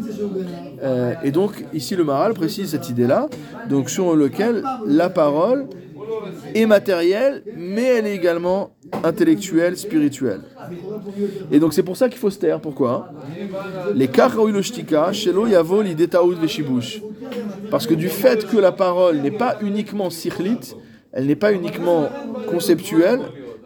[0.83, 3.27] Euh, et donc, ici, le Maral précise cette idée-là,
[3.69, 5.38] donc sur lequel la parole
[6.55, 8.71] est matérielle, mais elle est également
[9.03, 10.41] intellectuelle, spirituelle.
[11.51, 12.59] Et donc c'est pour ça qu'il faut se taire.
[12.59, 13.11] Pourquoi?
[13.93, 14.09] Les
[15.13, 15.83] shelo yavo.
[17.71, 20.75] Parce que du fait que la parole n'est pas uniquement sikhlit,
[21.11, 22.09] elle n'est pas uniquement
[22.49, 23.21] conceptuelle,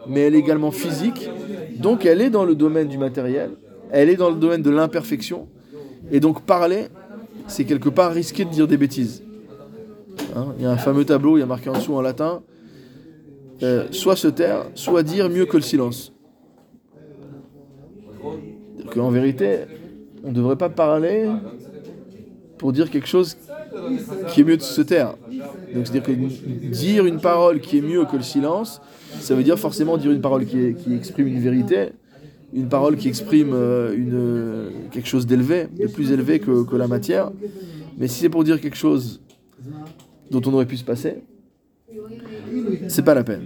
[0.06, 1.30] mais elle est également physique,
[1.78, 3.50] donc elle est dans le domaine du matériel,
[3.90, 5.48] elle est dans le domaine de l'imperfection,
[6.10, 6.88] et donc parler,
[7.46, 9.22] c'est quelque part risquer de dire des bêtises.
[10.36, 12.42] Hein, il y a un fameux tableau, il y a marqué en dessous en latin,
[13.62, 16.12] euh, soit se taire, soit dire mieux que le silence.
[18.96, 19.60] En vérité,
[20.22, 21.28] on ne devrait pas parler
[22.58, 23.36] pour dire quelque chose
[24.28, 25.16] qui est mieux de se taire.
[25.74, 26.12] Donc c'est-à-dire que
[26.68, 28.80] dire une parole qui est mieux que le silence,
[29.20, 31.88] ça veut dire forcément dire une parole qui, exprime une vérité,
[32.52, 37.32] une parole qui exprime euh, quelque chose d'élevé, de plus élevé que la matière.
[37.98, 39.23] Mais si c'est pour dire quelque chose
[40.30, 41.22] dont on aurait pu se passer,
[42.88, 43.42] c'est pas la peine.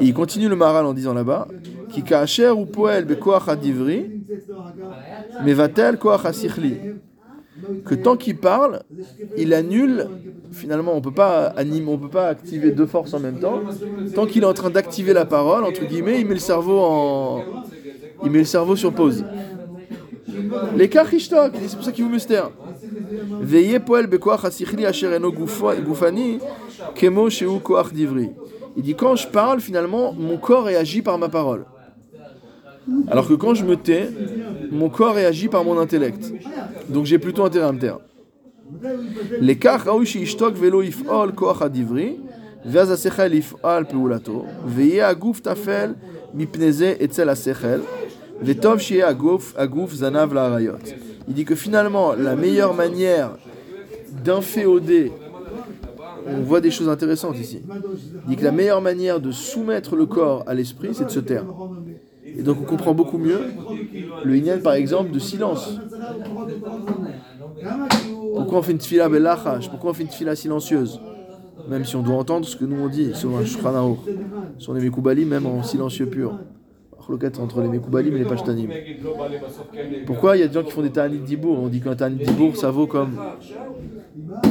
[0.00, 1.48] Et il continue le maral en disant là-bas
[1.92, 4.10] Ki ka'asher ou poel bekoach adivri,
[6.00, 6.76] koach asichli.
[7.84, 8.82] Que tant qu'il parle,
[9.36, 10.08] il annule.
[10.52, 13.60] Finalement, on peut pas animer, on peut pas activer deux forces en même temps.
[14.14, 17.42] Tant qu'il est en train d'activer la parole, entre guillemets, il met le cerveau en,
[18.24, 19.24] il met le cerveau sur pause.
[20.76, 22.50] Les kachishtok, c'est pour ça qu'il vous mystère.
[28.76, 31.64] Il dit quand je parle, finalement, mon corps réagit par ma parole.
[33.08, 34.08] Alors que quand je me tais,
[34.70, 36.32] mon corps réagit par mon intellect.
[36.88, 37.98] Donc j'ai plutôt intérêt à me taire.
[40.54, 42.18] Velo if'ol koach adivri,
[48.42, 50.78] vetov shie aguf aguf zanav la arayot.
[51.28, 53.36] Il dit que finalement, la meilleure manière
[54.24, 55.12] d'inféoder
[56.26, 57.62] on voit des choses intéressantes ici.
[58.24, 61.20] Il dit que la meilleure manière de soumettre le corps à l'esprit, c'est de se
[61.20, 61.44] taire.
[62.24, 63.40] Et donc on comprend beaucoup mieux
[64.24, 65.78] le Inyan, par exemple, de silence.
[68.34, 71.00] Pourquoi on fait une tfila belachash Pourquoi on fait une tfila silencieuse?
[71.68, 73.44] Même si on doit entendre ce que nous on dit sur un
[74.58, 76.38] sur les mekoubalim, même en silencieux pur.
[77.40, 78.68] Entre les mekoubalim et les pashtanim.
[80.06, 82.24] Pourquoi il y a des gens qui font des ta'anit dibour On dit qu'un ta'anit
[82.24, 83.16] dibour ça vaut comme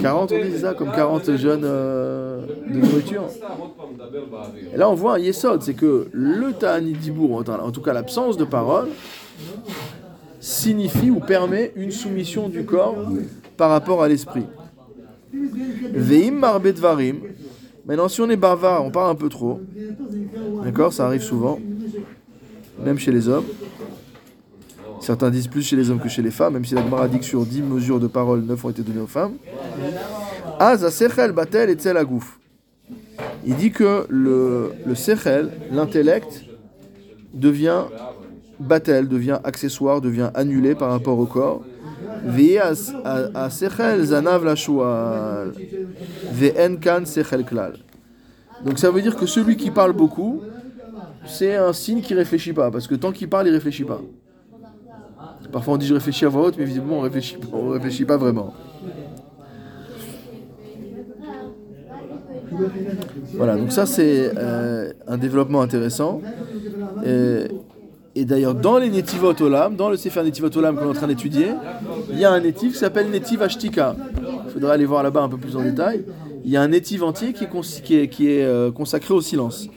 [0.01, 3.23] 40, on dit ça, comme 40 jeunes euh, de nourriture.
[4.73, 8.37] Et là, on voit un yesod, c'est que le ta'anit dibour, en tout cas l'absence
[8.37, 8.87] de parole,
[10.39, 12.95] signifie ou permet une soumission du corps
[13.57, 14.45] par rapport à l'esprit.
[15.93, 17.17] Veim marbet varim.
[17.85, 19.61] Maintenant, si on est bavard, on parle un peu trop.
[20.63, 21.59] D'accord Ça arrive souvent,
[22.83, 23.45] même chez les hommes.
[25.01, 27.45] Certains disent plus chez les hommes que chez les femmes, même si la Gemara sur
[27.45, 29.33] 10 mesures de parole, 9 ont été données aux femmes.
[31.33, 31.77] batel et
[33.45, 36.45] Il dit que le, le sechel, l'intellect,
[37.33, 37.83] devient
[38.59, 41.61] batel, devient accessoire, devient annulé par rapport au corps.
[48.63, 50.41] Donc ça veut dire que celui qui parle beaucoup,
[51.27, 54.01] c'est un signe qui réfléchit pas, parce que tant qu'il parle, il réfléchit pas.
[55.51, 58.17] Parfois on dit je réfléchis à voix haute, mais visiblement on réfléchit, on réfléchit pas
[58.17, 58.53] vraiment.
[63.33, 66.21] Voilà, donc ça c'est euh, un développement intéressant.
[68.17, 71.07] Et, d'ailleurs, dans les Netivot Olam, dans le Sefer Netivot Olam qu'on est en train
[71.07, 71.47] d'étudier,
[72.09, 73.95] il y a un Netiv qui s'appelle Netiv Ashtika.
[74.45, 76.05] Il faudra aller voir là-bas un peu plus en détail.
[76.45, 79.67] Il y a un Netiv entier qui est, qui est, euh, consacré au silence.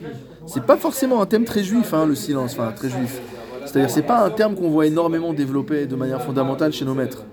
[0.49, 3.21] C'est pas forcément un thème très juif, hein, le silence, enfin très juif.
[3.67, 7.25] C'est-à-dire, c'est pas un terme qu'on voit énormément développé de manière fondamentale chez nos maîtres.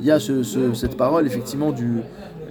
[0.00, 2.00] Il y a cette parole, effectivement, du,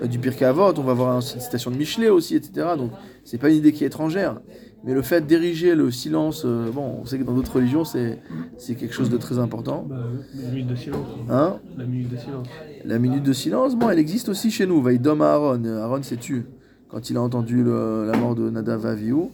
[0.01, 2.69] euh, du Pirkei Avot, on va voir une citation de Michelet aussi, etc.
[2.77, 2.91] Donc,
[3.23, 4.39] c'est pas une idée qui est étrangère.
[4.83, 8.19] Mais le fait d'ériger le silence, euh, bon, on sait que dans d'autres religions, c'est,
[8.57, 9.85] c'est quelque chose de très important.
[9.87, 9.97] Bah,
[10.33, 11.07] la minute de silence.
[11.29, 11.59] Hein?
[11.77, 12.47] La minute de silence.
[12.85, 14.81] La minute de silence, bon, elle existe aussi chez nous.
[14.81, 15.63] Vaïdom Aaron.
[15.65, 16.45] Aaron s'est tué
[16.87, 19.29] quand il a entendu la mort de Nadav Avihu.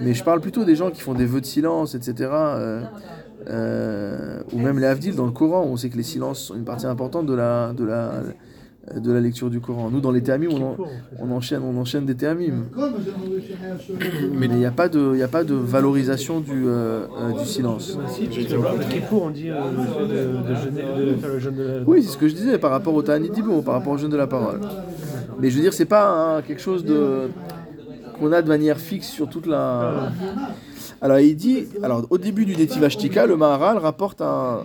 [0.00, 2.30] Mais je parle plutôt des gens qui font des vœux de silence, etc.
[3.50, 6.64] Euh, ou même les Havdil dans le Coran, on sait que les silences sont une
[6.64, 8.22] partie importante de la, de la,
[8.94, 9.90] de la lecture du Coran.
[9.90, 10.76] Nous, dans les théamim, on,
[11.18, 12.64] on, enchaîne, on enchaîne des théamim.
[14.32, 17.98] Mais il n'y a, pas de, a pas de valorisation du, euh, euh, du silence.
[19.12, 19.50] on dit
[21.86, 23.30] Oui, c'est ce que je disais par rapport au Ta'anit
[23.64, 24.60] par rapport au jeûne de la parole.
[25.40, 27.28] Mais je veux dire, c'est pas quelque chose de
[28.22, 30.12] qu'on a de manière fixe sur toute la.
[31.00, 34.60] Alors il dit, alors au début du Netiv le Maharal rapporte un,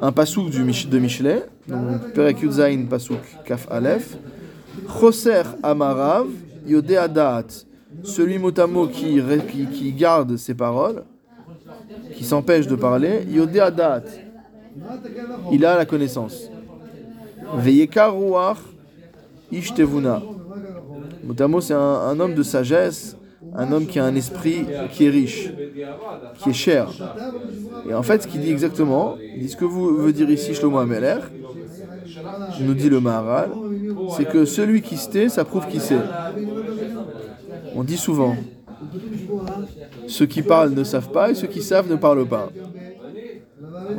[0.00, 4.16] un de Michelet, donc Perek Yudzain pasouk Kaf Aleph,
[4.98, 6.26] Choser Amarav
[6.66, 7.46] Yode Adat,
[8.02, 9.20] celui motamo qui,
[9.50, 11.04] qui, qui garde ses paroles,
[12.14, 14.04] qui s'empêche de parler, Yode Adat,
[15.52, 16.50] il a la connaissance.
[17.58, 18.58] Veyekar Ruach
[19.52, 20.22] Ishtevuna.
[21.26, 23.16] Motamo c'est un, homme de sagesse
[23.54, 25.50] un homme qui a un esprit qui est riche,
[26.38, 26.88] qui est cher.
[27.88, 30.54] Et en fait, ce qu'il dit exactement, il dit ce que vous veut dire ici
[30.54, 31.18] Shlomo Ameler,
[32.60, 33.50] nous dit le Maharal,
[34.16, 35.96] c'est que celui qui se tait, ça prouve qu'il sait.
[37.74, 38.34] On dit souvent,
[40.08, 42.48] ceux qui parlent ne savent pas et ceux qui savent ne parlent pas.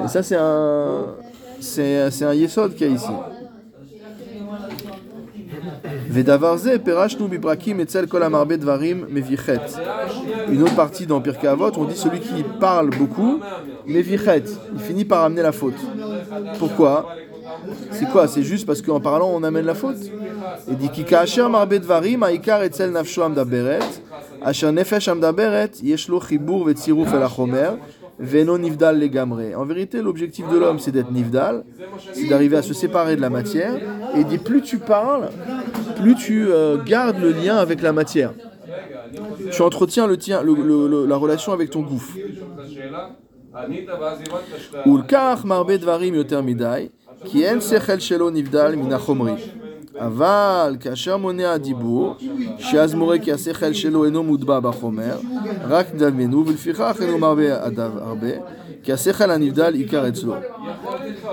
[0.03, 1.15] Et ça, c'est un,
[1.59, 3.05] c'est, un yesod qu'il y a ici.
[3.07, 3.38] Vedavarze
[5.28, 5.96] perashnu bibrakim etzel kol amarbe dvarim mevichet.
[10.49, 13.39] Une autre partie dans Pirkei Avot, on dit celui qui parle beaucoup,
[13.85, 14.43] mevichet,
[14.73, 15.75] il finit par amener la faute.
[16.59, 17.09] Pourquoi?
[17.91, 18.27] C'est quoi?
[18.27, 19.97] C'est juste parce qu'en parlant on amène la faute?
[20.69, 24.01] Il dit ki kaasher marbe dvarim aikar etzel nafsho amdaberet,
[24.41, 27.77] asher nefesh amdaberet yesh lo chibur vetziruf el achomer.
[28.20, 29.55] Veno Nivdal Legamre.
[29.55, 31.63] En vérité, l'objectif de l'homme, c'est d'être Nivdal,
[32.13, 33.76] c'est d'arriver à se séparer de la matière.
[34.15, 35.30] Et il dit plus tu parles,
[35.97, 38.34] plus tu euh, gardes le lien avec la matière.
[39.51, 42.13] Tu entretiens le, tien, la relation avec ton gouffre.
[49.98, 52.14] אבל כאשר מונע הדיבור,
[52.58, 55.16] שאז מורה כי השכל שלו אינו מוטבע בחומר,
[55.68, 58.28] רק דמיינו, ולפיכך אינו מרבה אדם הרבה,
[58.82, 60.34] כי השכל הנבדל עיקר אצלו.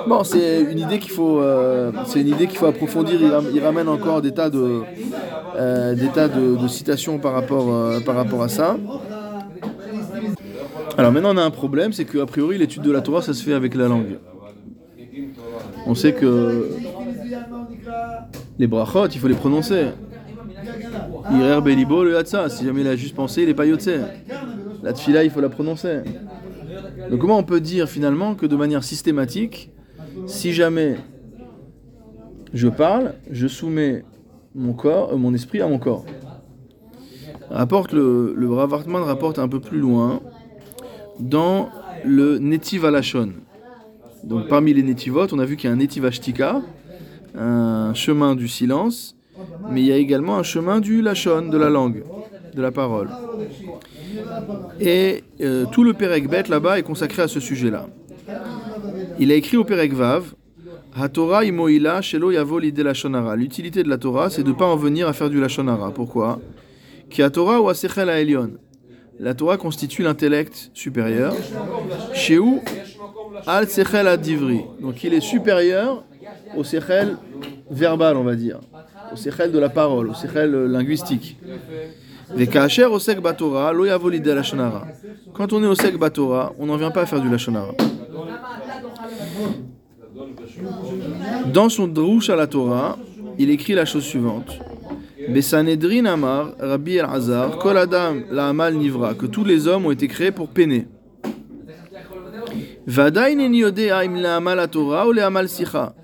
[0.08, 3.18] Bon, c'est une idée qu'il faut, euh, c'est une idée qu'il faut approfondir.
[3.22, 4.66] Il, ram- il ramène encore des tas de,
[5.56, 8.78] euh, des tas de, de citations par rapport, euh, par rapport à ça.
[10.98, 13.44] Alors maintenant, on a un problème, c'est qu'a priori, l'étude de la Torah, ça se
[13.44, 14.14] fait avec la langue.
[15.92, 16.32] On sait que
[18.59, 19.89] les brachot, il faut les prononcer.
[21.31, 22.49] Irer belibo le hatsa.
[22.49, 23.65] Si jamais il a juste pensé, il n'est pas.
[24.83, 26.01] La tfila, il faut la prononcer.
[27.11, 29.71] Donc comment on peut dire finalement que de manière systématique,
[30.27, 30.97] si jamais
[32.53, 34.05] je parle, je soumets
[34.55, 36.05] mon corps, euh, mon esprit à mon corps.
[37.51, 40.21] Rapporte le, le rapporte un peu plus loin
[41.19, 41.69] dans
[42.05, 43.33] le Netiv Alashon.
[44.23, 46.63] Donc parmi les Netivot, on a vu qu'il y a un Netiv Ashtika,
[47.35, 49.17] un chemin du silence,
[49.71, 52.05] mais il y a également un chemin du Lashon, de la langue,
[52.55, 53.09] de la parole.
[54.81, 57.89] Et euh, tout le Perek Bet là-bas est consacré à ce sujet-là.
[59.19, 60.35] Il a écrit au Perek Vav
[60.97, 62.01] HaTorah imoila.
[63.37, 65.91] L'utilité de la Torah, c'est de ne pas en venir à faire du lachonara.
[65.91, 66.41] Pourquoi?
[67.11, 68.53] Ki ha'elion.
[69.19, 71.35] La Torah constitue l'intellect supérieur.
[72.13, 72.43] Sheu
[73.47, 74.63] al sechel adivri.
[74.81, 76.05] Donc il est supérieur
[76.57, 77.17] au sechel
[77.71, 78.61] verbal, on va dire.
[79.13, 81.39] Au sechel de la parole, au sechel euh, linguistique.
[85.35, 87.73] Quand on est au sek batora, on n'en vient pas à faire du lachonara.
[91.53, 92.99] Dans son Drouche à la Torah,
[93.39, 94.59] il écrit la chose suivante.
[95.29, 100.09] Besanedrin Amar, Rabbi El-Hazar, Kol Adam la Amal Nivra, que tous les hommes ont été
[100.09, 100.87] créés pour peiner.
[102.87, 105.95] Vadaï neni yodea im la Amal la Torah ou le Amal Sicha.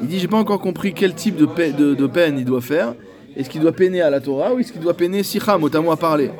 [0.00, 2.60] Il dit, j'ai pas encore compris quel type de, pe- de- de peine il doit
[2.60, 2.94] faire.
[3.36, 5.92] Est-ce qu'il doit peiner à la Torah ou est-ce qu'il doit peiner Sicha, mot à
[5.92, 6.30] à parler?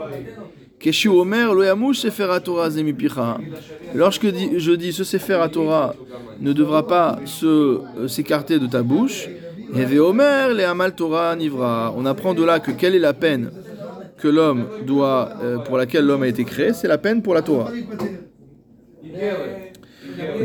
[1.09, 1.53] Omer,
[2.41, 3.39] Torah.
[3.95, 4.27] Lorsque
[4.57, 5.95] je dis ce sefer Torah
[6.41, 9.29] ne devra pas euh, s'écarter de ta bouche,
[9.99, 11.93] Omer, le Amal Torah nivra.
[11.97, 13.51] On apprend de là que quelle est la peine
[14.17, 17.43] que l'homme doit, euh, pour laquelle l'homme a été créé, c'est la peine pour la
[17.43, 17.71] Torah.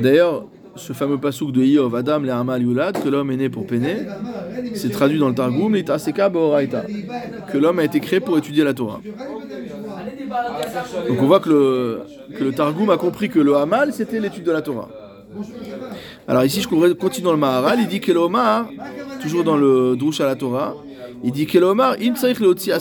[0.01, 0.45] D'ailleurs,
[0.75, 4.05] ce fameux pasouk de Iov, Adam le Amal Yulad, que l'homme est né pour peiner,
[4.73, 5.73] c'est traduit dans le Targum,
[7.51, 9.01] que l'homme a été créé pour étudier la Torah.
[11.07, 12.01] Donc on voit que le,
[12.37, 14.89] que le Targum a compris que le Hamal, c'était l'étude de la Torah.
[16.27, 18.67] Alors ici, je continue dans le Maharal, il dit que l'Omar,
[19.21, 20.75] toujours dans le Drush à la Torah,
[21.23, 22.71] il dit que l'Omar, im tzarich leotzi.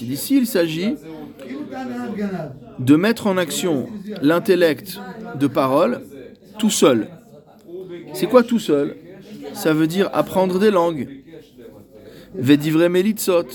[0.00, 0.94] Il dit s'il s'agit
[2.78, 3.88] de mettre en action
[4.22, 4.98] l'intellect
[5.38, 6.00] de parole
[6.58, 7.08] tout seul.
[8.12, 8.96] C'est quoi tout seul?
[9.54, 11.08] Ça veut dire apprendre des langues.
[12.34, 13.46] Vedivre melitzot.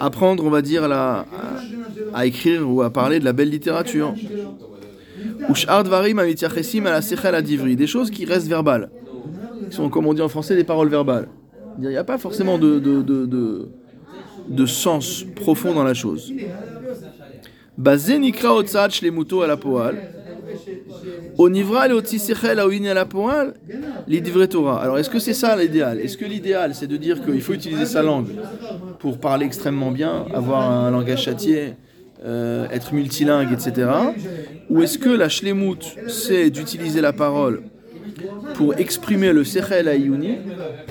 [0.00, 4.14] Apprendre, on va dire, à, écrire ou à parler de la belle littérature.
[5.48, 7.42] Ushar dvarim amityachesim ala sechel.
[7.76, 8.90] Des choses qui restent verbales.
[9.70, 11.28] Qui sont, comme on dit en français, des paroles verbales.
[11.78, 13.68] Il n'y a pas forcément de, de, de,
[14.48, 16.32] de sens profond dans la chose.
[17.78, 19.96] Bazé nikra otzad shlemuto à la poal.
[21.38, 21.88] Onivra à
[22.94, 23.54] la poal.
[24.50, 24.82] Torah.
[24.82, 26.00] Alors, est-ce que c'est ça l'idéal?
[26.00, 28.28] Est-ce que l'idéal, c'est de dire qu'il faut utiliser sa langue
[28.98, 31.74] pour parler extrêmement bien, avoir un langage châtié,
[32.24, 33.90] euh, être multilingue, etc.
[34.70, 37.62] Ou est-ce que la shlemut, c'est d'utiliser la parole
[38.54, 40.38] pour exprimer le sechel ayuni,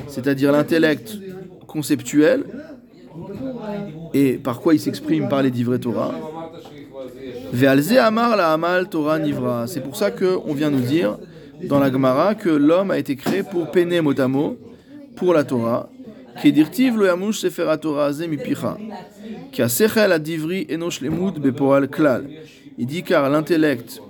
[0.07, 1.17] c'est-à-dire l'intellect
[1.65, 2.43] conceptuel,
[4.13, 6.13] et par quoi il s'exprime par les divrei Torah?
[7.99, 9.67] Amar la amal Torah nivra.
[9.67, 11.17] C'est pour ça qu'on vient nous dire
[11.63, 14.57] dans la Gemara que l'homme a été créé pour peiner mot à mot
[15.15, 15.89] pour la Torah.
[16.41, 18.77] Kedirtiv lo yamush sefer Torah ze mipicha.
[19.51, 22.25] Ki asechel adivri eno shlemut bepoal klal.
[22.77, 24.01] Il dit car l'intellect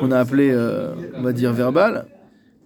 [0.00, 2.06] qu'on a appelé, euh, on va dire verbal,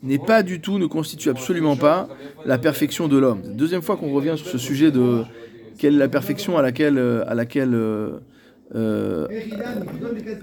[0.02, 2.08] n'est pas du tout, ne constitue absolument pas
[2.44, 3.42] la perfection de l'homme.
[3.54, 5.24] Deuxième fois qu'on revient sur ce sujet de
[5.78, 8.20] quelle est la perfection à laquelle, euh, à laquelle euh,
[8.74, 9.26] euh,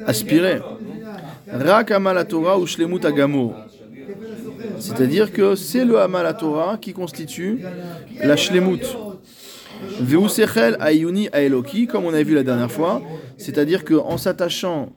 [0.05, 0.59] aspirer.
[1.51, 3.53] Rak Amal Torah ou Shlemut Agamur.
[4.79, 7.59] C'est-à-dire que c'est le Amal Torah qui constitue
[8.23, 8.81] la Shlemut.
[9.99, 13.01] Veusechel Ayuni Aeloki, comme on a vu la dernière fois,
[13.37, 14.89] c'est-à-dire qu'en s'attachant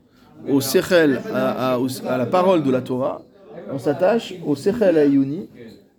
[0.49, 3.23] au Sechel, à, à- au- à la parole de la Torah,
[3.73, 5.49] on s'attache au Sechel Ayuni,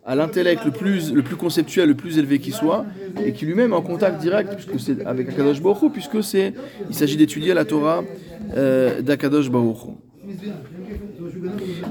[0.07, 2.85] à l'intellect le plus, le plus conceptuel, le plus élevé qui soit,
[3.23, 6.53] et qui lui-même est en contact direct puisque c'est avec Akadosh Baruch Hu, puisque c'est,
[6.89, 8.05] il s'agit d'étudier la Torah
[8.55, 9.97] euh, d'Akadosh Baruch.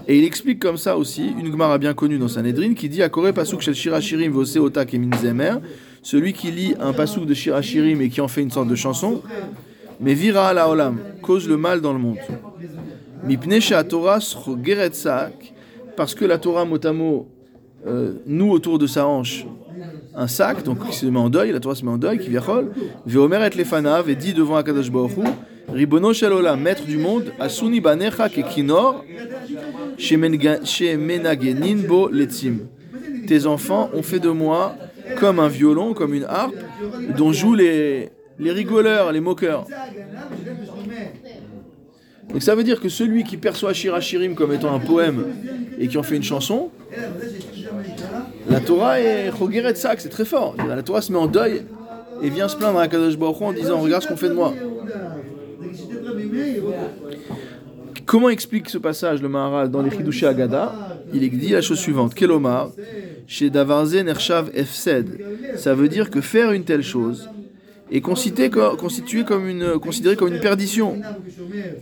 [0.08, 3.34] Et il explique comme ça aussi, une Gemara bien connue dans Sanhedrin, qui dit Akore
[3.34, 5.56] pasuk shel shirachirim vose otak et minzemer,
[6.02, 9.20] celui qui lit un pasuk de shirachirim et qui en fait une sorte de chanson,
[10.00, 12.18] mais vira la olam, cause le mal dans le monde.
[13.24, 14.20] Mipne Torah
[15.96, 17.35] parce que la Torah motamo
[17.86, 19.46] euh, noue autour de sa hanche
[20.18, 22.30] un sac, donc qui se met en deuil, la Torah se met en deuil, qui
[22.30, 22.70] viachol,
[23.04, 25.12] veomer et lefanav, et dit devant Akadosh Baruch
[25.68, 29.04] Ribono shel olam, maître du monde, asuni banecha ke kinor,
[29.98, 32.60] shemenga- shemenagenin bo letzim.
[33.26, 34.74] Tes enfants ont fait de moi
[35.18, 36.54] comme un violon, comme une harpe,
[37.16, 38.08] dont jouent les,
[38.38, 39.66] les rigoleurs, les moqueurs.
[42.30, 45.26] Donc ça veut dire que celui qui perçoit Shirachirim comme étant un poème
[45.78, 46.70] et qui en fait une chanson,
[48.48, 50.54] la Torah est Chogeret Sak, c'est très fort.
[50.68, 51.62] La Torah se met en deuil
[52.22, 54.52] et vient se plaindre à Kadosh Baruch en disant Regarde ce qu'on fait de moi.
[58.04, 60.72] Comment explique ce passage le Maharal dans les Chidushé Agada
[61.12, 62.70] Il dit la chose suivante Kelomar,
[63.26, 65.18] chez Davarze Nershav Efsed.
[65.56, 67.28] Ça veut dire que faire une telle chose
[67.90, 70.96] est considéré, co- constitué comme une, considéré comme une perdition.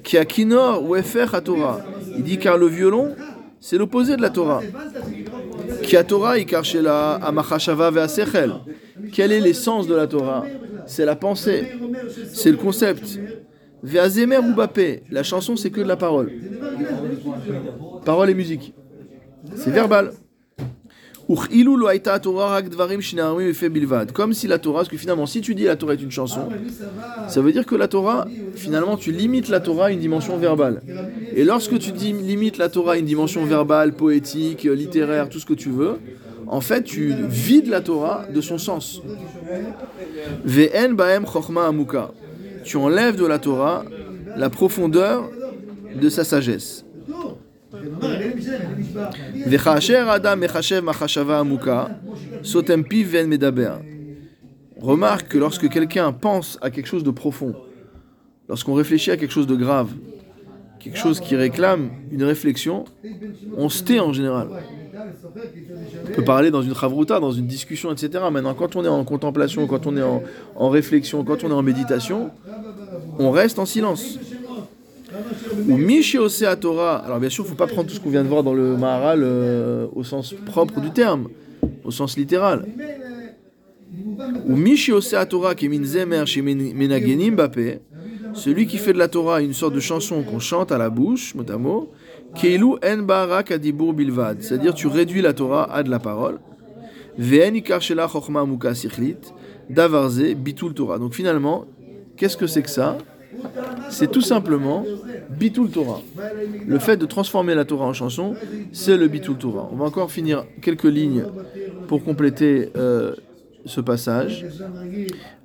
[0.03, 1.81] Qui a kinor ou efer à Torah.
[2.17, 3.11] Il dit car le violon,
[3.61, 4.61] c'est l'opposé de la Torah.
[9.13, 10.45] Quel est l'essence de la Torah?
[10.87, 11.73] C'est la pensée,
[12.33, 13.19] c'est le concept.
[13.83, 14.55] Ve'azemer ou.
[15.11, 16.33] La chanson, c'est que de la parole.
[18.05, 18.75] Parole et musique.
[19.57, 20.13] C'est verbal.
[24.13, 26.49] Comme si la Torah, parce que finalement, si tu dis la Torah est une chanson,
[27.29, 30.83] ça veut dire que la Torah, finalement, tu limites la Torah à une dimension verbale.
[31.35, 35.39] Et lorsque tu dis, limites la Torah à une dimension verbale, poétique, euh, littéraire, tout
[35.39, 35.99] ce que tu veux,
[36.47, 39.01] en fait, tu vides la Torah de son sens.
[40.45, 41.25] Ba'em
[41.57, 42.11] amuka.
[42.65, 43.85] Tu enlèves de la Torah
[44.37, 45.31] la profondeur
[45.95, 46.85] de sa sagesse.
[50.09, 50.41] Adam
[51.31, 51.91] amuka,
[52.43, 53.73] ve'en medaber.
[54.81, 57.55] Remarque que lorsque quelqu'un pense à quelque chose de profond,
[58.49, 59.91] lorsqu'on réfléchit à quelque chose de grave,
[60.79, 62.85] quelque chose qui réclame une réflexion,
[63.57, 64.49] on se tait en général.
[66.09, 68.25] On peut parler dans une chavruta, dans une discussion, etc.
[68.31, 71.63] Maintenant, quand on est en contemplation, quand on est en réflexion, quand on est en
[71.63, 72.31] méditation,
[73.19, 74.19] on reste en silence.
[75.69, 76.97] Ou Mishi à Torah.
[76.97, 78.55] Alors bien sûr, il ne faut pas prendre tout ce qu'on vient de voir dans
[78.55, 81.29] le Maharal euh, au sens propre du terme,
[81.85, 82.67] au sens littéral.
[84.47, 87.81] Ou Mishi à Torah qui zemer chez menagenim bapé.
[88.35, 91.35] Celui qui fait de la Torah une sorte de chanson qu'on chante à la bouche,
[91.37, 91.93] mot à mot,
[92.35, 94.43] Keilu en barak adibur bilvad.
[94.43, 96.39] C'est-à-dire tu réduis la Torah à de la parole.
[100.35, 100.99] Bitul Torah.
[100.99, 101.65] Donc finalement,
[102.17, 102.99] qu'est-ce que c'est que ça?
[103.91, 104.85] C'est tout simplement
[105.31, 106.01] bitul Torah.
[106.67, 108.35] Le fait de transformer la Torah en chanson,
[108.73, 109.69] c'est le bitul Torah.
[109.73, 111.25] On va encore finir quelques lignes
[111.89, 113.15] pour compléter euh,
[113.67, 114.47] ce passage.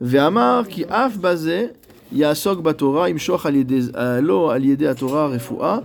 [0.02, 1.72] Ve'amar ki af bazé
[2.14, 5.84] yasok batorah imshoch euh, lo al yedei Torah refuah.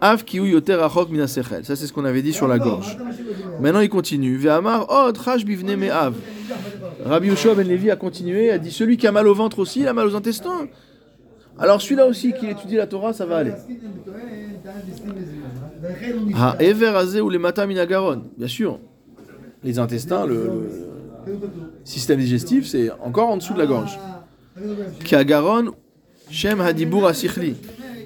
[0.00, 1.64] Av ki yoter rachok min hasechel.
[1.64, 2.96] Ça, c'est ce qu'on avait dit sur la gorge.
[3.60, 4.36] Maintenant, il continue.
[4.36, 6.14] Ve'amar od chash bivne me'av.
[7.08, 9.80] Rabbi Yoshua ben Levi a continué, a dit celui qui a mal au ventre aussi,
[9.80, 10.68] il a mal aux intestins.
[11.58, 13.52] Alors celui-là aussi qui étudie la Torah, ça va aller.
[16.36, 18.24] Ha ever ou les minagaron.
[18.36, 18.78] Bien sûr,
[19.64, 20.68] les intestins, le,
[21.84, 23.98] système digestif, c'est encore en dessous de la gorge.
[25.04, 25.72] Ki agaron
[26.30, 27.56] shem hadibur asichli.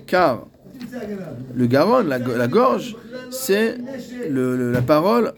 [0.07, 0.47] Car
[1.55, 2.97] le garon, la, gorge,
[3.31, 3.77] c'est
[4.29, 5.33] la parole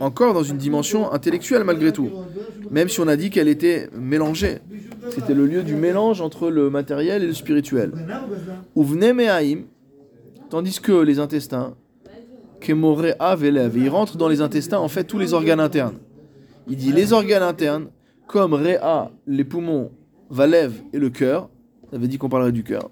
[0.00, 2.10] encore dans une dimension intellectuelle malgré tout.
[2.70, 4.58] Même si on a dit qu'elle était mélangée.
[5.10, 7.92] C'était le lieu du mélange entre le matériel et le spirituel.
[8.76, 9.62] Uvne me'aim,
[10.50, 11.74] tandis que les intestins,
[12.60, 15.96] kemore avelev, ils rentrent dans les intestins en fait tous les organes internes.
[16.68, 17.86] Il dit les organes internes,
[18.26, 19.90] comme Réa, les poumons,
[20.28, 21.48] Valev et le cœur,
[21.90, 22.90] ça avait dit qu'on parlerait du cœur.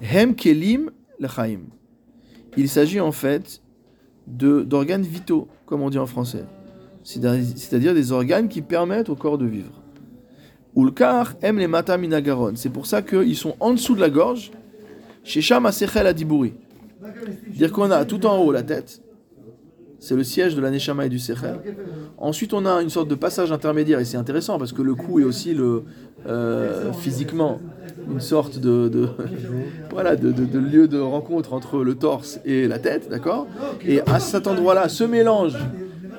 [0.00, 1.60] Hem kelim lechaim.
[2.56, 3.60] Il s'agit en fait
[4.26, 6.44] d'organes vitaux, comme on dit en français.
[7.04, 9.72] C'est-à- C'est-à-dire des organes qui permettent au corps de vivre.
[10.76, 12.52] Ulkar aime les mata minagaron.
[12.54, 14.50] C'est pour ça qu'ils sont en dessous de la gorge,
[15.24, 16.54] chez Shama Sechel Adibouri.
[17.48, 19.00] Dire qu'on a tout en haut la tête,
[19.98, 21.58] c'est le siège de la Neshama et du Sechel.
[22.18, 25.20] Ensuite, on a une sorte de passage intermédiaire, et c'est intéressant parce que le cou
[25.20, 25.84] est aussi le,
[26.26, 27.60] euh, physiquement
[28.10, 29.08] une sorte de,
[29.90, 33.46] voilà, de lieu de rencontre entre le torse et la tête, d'accord?
[33.86, 35.56] Et à cet endroit-là se mélange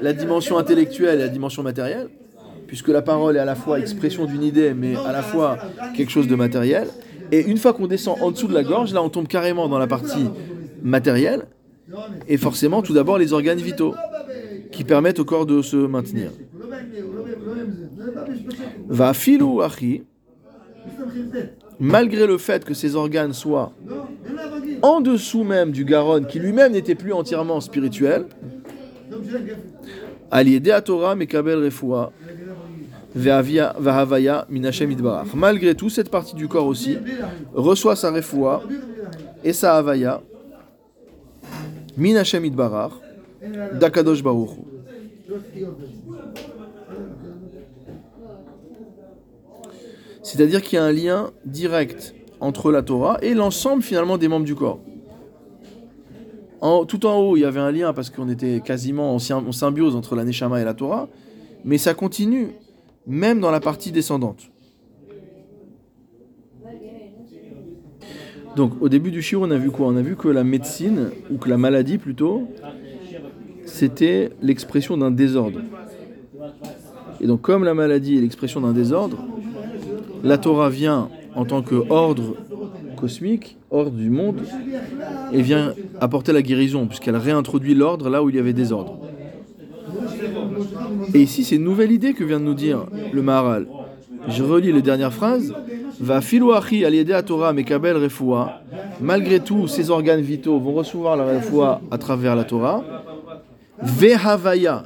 [0.01, 2.09] la dimension intellectuelle et la dimension matérielle,
[2.67, 5.57] puisque la parole est à la fois expression d'une idée, mais à la fois
[5.95, 6.87] quelque chose de matériel.
[7.31, 9.79] Et une fois qu'on descend en dessous de la gorge, là on tombe carrément dans
[9.79, 10.29] la partie
[10.81, 11.45] matérielle,
[12.27, 13.95] et forcément tout d'abord les organes vitaux,
[14.71, 16.31] qui permettent au corps de se maintenir.
[18.87, 20.03] Va filou achi,
[21.79, 23.71] malgré le fait que ces organes soient
[24.81, 28.25] en dessous même du Garonne, qui lui-même n'était plus entièrement spirituel,
[30.31, 32.11] à Torah, Mekabel Refoua.
[35.33, 36.97] Malgré tout, cette partie du corps aussi
[37.53, 38.63] reçoit sa Refoua
[39.43, 40.21] et sa Havaya,
[41.97, 42.91] Minachem Idbarach,
[43.73, 44.51] d'Akadosh Baruch.
[45.55, 45.65] Hu.
[50.31, 54.45] C'est-à-dire qu'il y a un lien direct entre la Torah et l'ensemble finalement des membres
[54.45, 54.79] du corps.
[56.87, 59.51] Tout en haut, il y avait un lien parce qu'on était quasiment en, sym- en
[59.51, 61.07] symbiose entre la Neshama et la Torah,
[61.65, 62.49] mais ça continue
[63.07, 64.51] même dans la partie descendante.
[68.55, 69.87] Donc au début du shiur, on a vu quoi?
[69.87, 72.47] On a vu que la médecine, ou que la maladie plutôt,
[73.65, 75.61] c'était l'expression d'un désordre.
[77.19, 79.25] Et donc comme la maladie est l'expression d'un désordre,
[80.23, 82.35] la Torah vient en tant que ordre
[82.97, 84.41] cosmique, ordre du monde,
[85.31, 88.99] et vient apporter la guérison, puisqu'elle réintroduit l'ordre là où il y avait désordre.
[91.13, 93.67] Et ici, c'est une nouvelle idée que vient de nous dire le Maharal.
[94.27, 95.53] Je relis les dernières phrases.
[95.99, 98.61] Va filouachi aliédé à Torah mekabel refoua.
[99.01, 102.83] Malgré tout, ces organes vitaux vont recevoir la refoua à travers la Torah.
[103.81, 104.83] Ve havaya.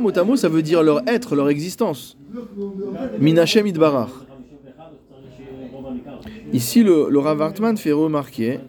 [0.00, 2.16] Mot à ça veut dire leur être, leur existence.
[3.18, 4.10] Minachem idbarach.
[6.56, 8.60] Ici, le, le Rav Hartman fait remarquer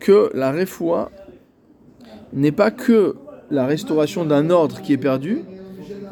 [0.00, 1.10] que la refoua
[2.34, 3.14] n'est pas que
[3.50, 5.44] la restauration d'un ordre qui est perdu,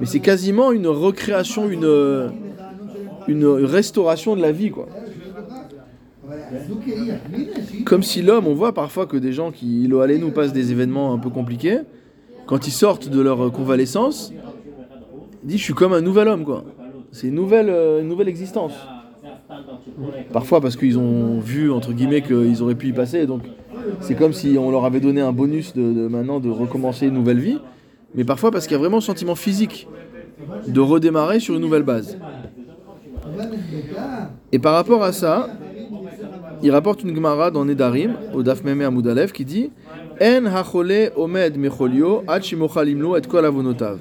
[0.00, 2.32] mais c'est quasiment une recréation, une,
[3.28, 4.88] une restauration de la vie, quoi.
[7.84, 11.12] Comme si l'homme, on voit parfois que des gens qui, allez nous passent des événements
[11.12, 11.80] un peu compliqués,
[12.46, 14.32] quand ils sortent de leur convalescence,
[15.42, 16.64] ils disent je suis comme un nouvel homme, quoi.
[17.10, 18.72] C'est une nouvelle, euh, une nouvelle existence.
[20.32, 23.42] Parfois parce qu'ils ont vu, entre guillemets, qu'ils auraient pu y passer, donc
[24.00, 27.40] c'est comme si on leur avait donné un bonus de, maintenant de recommencer une nouvelle
[27.40, 27.59] vie,
[28.14, 29.88] mais parfois parce qu'il y a vraiment un sentiment physique
[30.66, 32.18] de redémarrer sur une nouvelle base.
[34.50, 35.48] Et par rapport à ça,
[36.62, 39.70] il rapporte une Gemara dans Nedarim, au Daf Meme Amoudalev, qui dit
[40.20, 41.68] En hachole omed et
[43.28, 43.98] kol.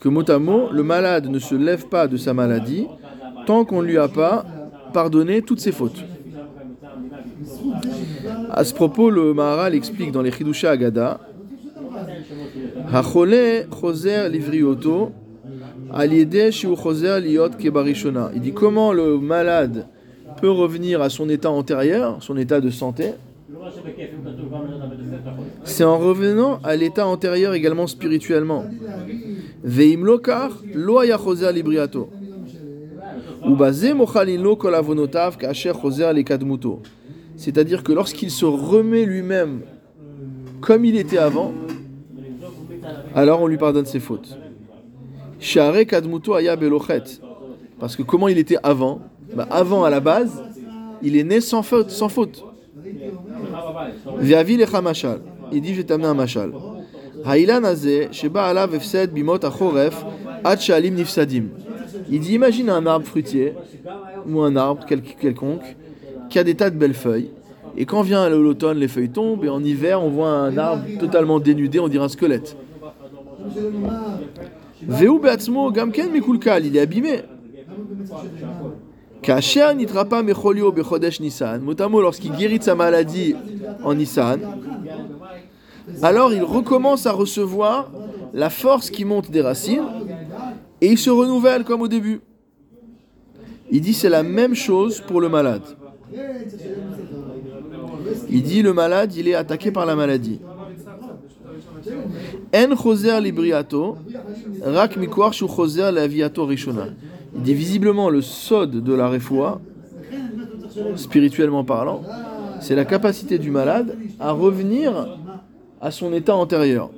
[0.00, 2.86] Que mot à mot, le malade ne se lève pas de sa maladie
[3.64, 4.44] qu'on ne lui a pas
[4.92, 6.02] pardonné toutes ses fautes.
[8.50, 11.20] À ce propos, le Maharal explique dans les Chidusha Agada.
[18.34, 19.86] Il dit comment le malade
[20.40, 23.12] peut revenir à son état antérieur, son état de santé?
[25.64, 28.64] C'est en revenant à l'état antérieur également spirituellement.
[29.62, 30.50] Veim lokar
[31.52, 31.52] libriato.
[31.52, 32.08] Ubazé mochalin lo kol avonotav kasher choser lekadmuto.
[37.36, 39.60] C'est-à-dire que lorsqu'il se remet lui-même
[40.60, 41.52] comme il était avant,
[43.14, 44.36] alors on lui pardonne ses fautes.
[47.78, 49.00] Parce que comment il était avant?
[49.34, 50.42] Bah, Avant, à la base,
[51.02, 51.90] il est né sans faute.
[51.90, 52.44] Sans faute.
[55.52, 56.52] Il dit, je vais t'amener un mashal.
[57.24, 57.62] Haïlan
[58.12, 58.78] sheba alav
[59.12, 59.38] bimot
[60.90, 61.44] nifsadim.
[62.08, 63.54] Il dit, imagine un arbre fruitier,
[64.28, 65.76] ou un arbre quel- quelconque,
[66.28, 67.30] qui a des tas de belles feuilles.
[67.76, 71.38] Et quand vient l'automne, les feuilles tombent, et en hiver, on voit un arbre totalement
[71.40, 72.56] dénudé, on dirait un squelette.
[74.86, 75.08] Veu
[75.70, 76.08] gamken
[76.64, 77.22] il est abîmé.
[79.22, 79.66] Kacher
[82.00, 83.34] lorsqu'il guérit sa maladie
[83.84, 84.40] en Nissan,
[86.02, 87.90] alors il recommence à recevoir
[88.32, 89.84] la force qui monte des racines
[90.80, 92.20] et il se renouvelle comme au début.
[93.70, 95.62] Il dit c'est la même chose pour le malade.
[98.28, 100.40] Il dit le malade il est attaqué par la maladie.
[107.34, 109.60] Il dit visiblement le sod de la refoua,
[110.96, 112.02] spirituellement parlant,
[112.60, 115.16] c'est la capacité du malade à revenir
[115.80, 116.90] à son état antérieur.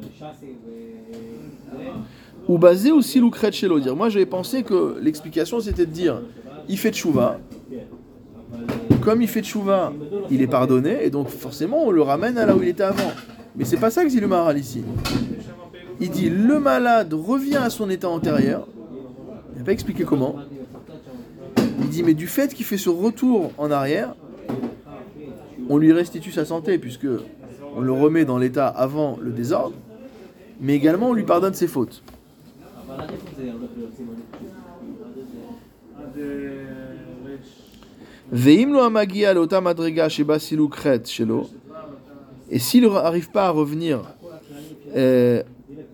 [2.53, 3.67] Ou basé aussi l'oukret chez.
[3.67, 6.21] Moi j'avais pensé que l'explication c'était de dire
[6.69, 7.39] il fait tchouva.
[9.01, 9.91] Comme il fait tchouva,
[10.31, 13.11] il est pardonné et donc forcément on le ramène à là où il était avant.
[13.57, 14.85] Mais c'est pas ça que dit le Maharal ici.
[15.99, 18.69] Il dit le malade revient à son état antérieur.
[19.55, 20.37] Il n'a pas expliqué comment.
[21.81, 24.15] Il dit mais du fait qu'il fait ce retour en arrière,
[25.71, 27.09] on lui restitue sa santé puisque
[27.75, 29.75] on le remet dans l'état avant le désordre,
[30.61, 32.03] mais également on lui pardonne ses fautes.
[42.51, 44.03] Et s'il n'arrive pas à revenir
[44.95, 45.43] euh,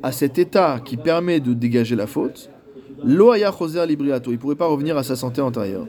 [0.03, 2.51] à cet état qui permet de dégager la faute,
[3.05, 5.87] libriato, il pourrait pas revenir à sa santé antérieure.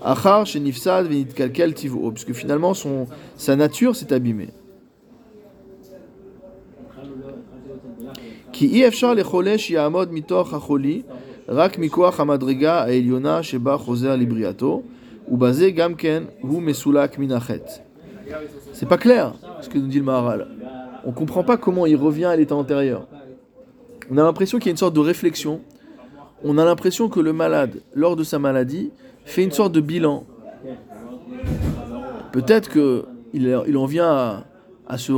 [0.00, 4.50] Achar venit kalkel tivo, puisque finalement son, sa nature s'est abîmée.
[8.57, 11.01] כי אי אפשר לחולה שיעמוד מתוך החולי
[11.49, 14.81] רק מכוח המדרגה העליונה שבה חוזר לבריאתו,
[15.27, 17.71] ובזה גם כן הוא מסולק מן החטא.
[18.73, 20.47] C'est pas clair ce que nous dit le Maharal.
[21.05, 23.05] On comprend pas comment il revient à l'état antérieur.
[24.09, 25.61] On a l'impression qu'il y a une sorte de réflexion.
[26.43, 28.91] On a l'impression que le malade, lors de sa maladie,
[29.25, 30.25] fait une sorte de bilan.
[32.31, 34.43] Peut-être que il, il en vient à,
[34.87, 35.11] à, se,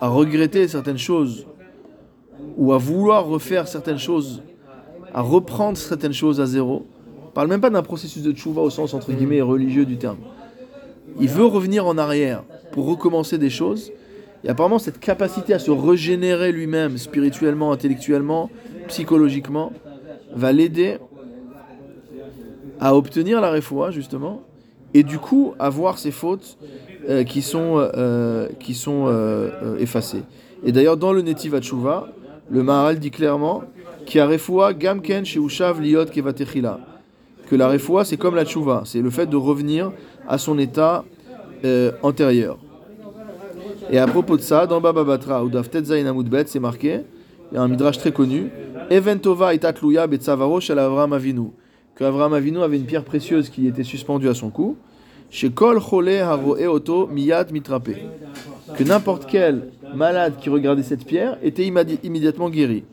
[0.00, 1.45] à regretter certaines choses
[2.57, 4.41] ou à vouloir refaire certaines choses,
[5.13, 6.85] à reprendre certaines choses à zéro.
[7.27, 10.17] On parle même pas d'un processus de tchouva au sens entre guillemets religieux du terme.
[11.19, 13.91] Il veut revenir en arrière pour recommencer des choses.
[14.43, 18.49] Et apparemment, cette capacité à se régénérer lui-même spirituellement, intellectuellement,
[18.87, 19.71] psychologiquement,
[20.33, 20.97] va l'aider
[22.79, 24.43] à obtenir la réfoua, justement,
[24.93, 26.57] et du coup à voir ses fautes
[27.09, 30.23] euh, qui sont, euh, qui sont euh, euh, effacées.
[30.63, 32.07] Et d'ailleurs, dans le Netiv Hatshuva,
[32.49, 33.63] le Maharal dit clairement
[34.05, 35.23] gamken
[35.81, 36.79] liot kevatechila.
[37.49, 39.91] Que la refoua, c'est comme la tchouva, c'est le fait de revenir
[40.27, 41.05] à son état
[41.63, 42.57] euh, antérieur.
[43.89, 47.01] Et à propos de ça, dans Baba Batra, ou Daftet Bet, c'est marqué,
[47.51, 48.49] il y a un midrash très connu,
[48.89, 49.55] Eventova.
[51.97, 54.77] Que Avram Avinu avait une pierre précieuse qui était suspendue à son cou.
[55.31, 57.89] Chez Chole Haroe Oto Miyad Mitrape.
[58.75, 62.83] Que n'importe quel malade qui regardait cette pierre était immédiatement guéri.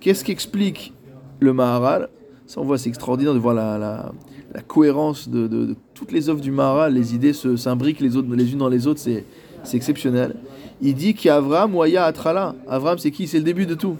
[0.00, 0.92] Qu'est-ce qu'explique
[1.40, 2.08] le Maharal?
[2.46, 4.12] Ça, on voit, c'est extraordinaire de voir la,
[4.54, 6.94] la, cohérence de, de, toutes les œuvres du Maharal.
[6.94, 9.24] Les idées s'imbriquent les, les unes dans les autres, c'est,
[9.64, 10.36] c'est exceptionnel.
[10.80, 12.54] Il dit qu'Avram, Waya Atrala.
[12.68, 13.26] Avram, c'est qui?
[13.26, 13.96] C'est le début de tout.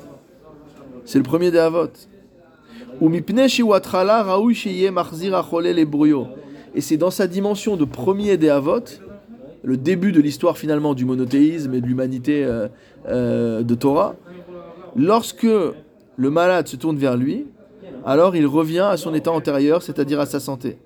[1.04, 1.90] C'est le premier des Avot.
[6.74, 8.80] Et c'est dans sa dimension de premier des Avot
[9.66, 12.68] le début de l'histoire finalement du monothéisme et de l'humanité euh,
[13.08, 14.14] euh, de Torah,
[14.94, 17.46] lorsque le malade se tourne vers lui,
[18.04, 20.78] alors il revient à son état antérieur, c'est-à-dire à sa santé.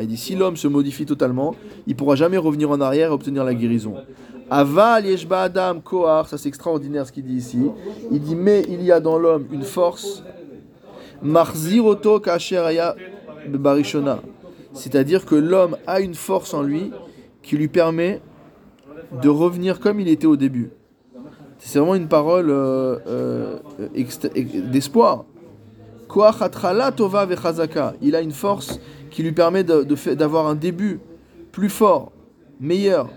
[0.00, 1.56] Il dit si l'homme se modifie totalement,
[1.88, 3.94] il pourra jamais revenir en arrière et obtenir la guérison.
[4.50, 7.70] Aval yeshba adam kohar, ça c'est extraordinaire ce qu'il dit ici.
[8.10, 10.22] Il dit mais il y a dans l'homme une force.
[11.22, 12.94] Marziroto kasheraya
[13.48, 14.20] barishona.
[14.72, 16.92] C'est-à-dire que l'homme a une force en lui
[17.42, 18.20] qui lui permet
[19.22, 20.70] de revenir comme il était au début.
[21.58, 23.58] C'est vraiment une parole euh, euh,
[24.70, 25.24] d'espoir.
[26.96, 27.94] tova vechazaka.
[28.00, 28.78] Il a une force
[29.10, 31.00] qui lui permet d'avoir un début
[31.50, 32.12] plus fort,
[32.60, 33.08] meilleur.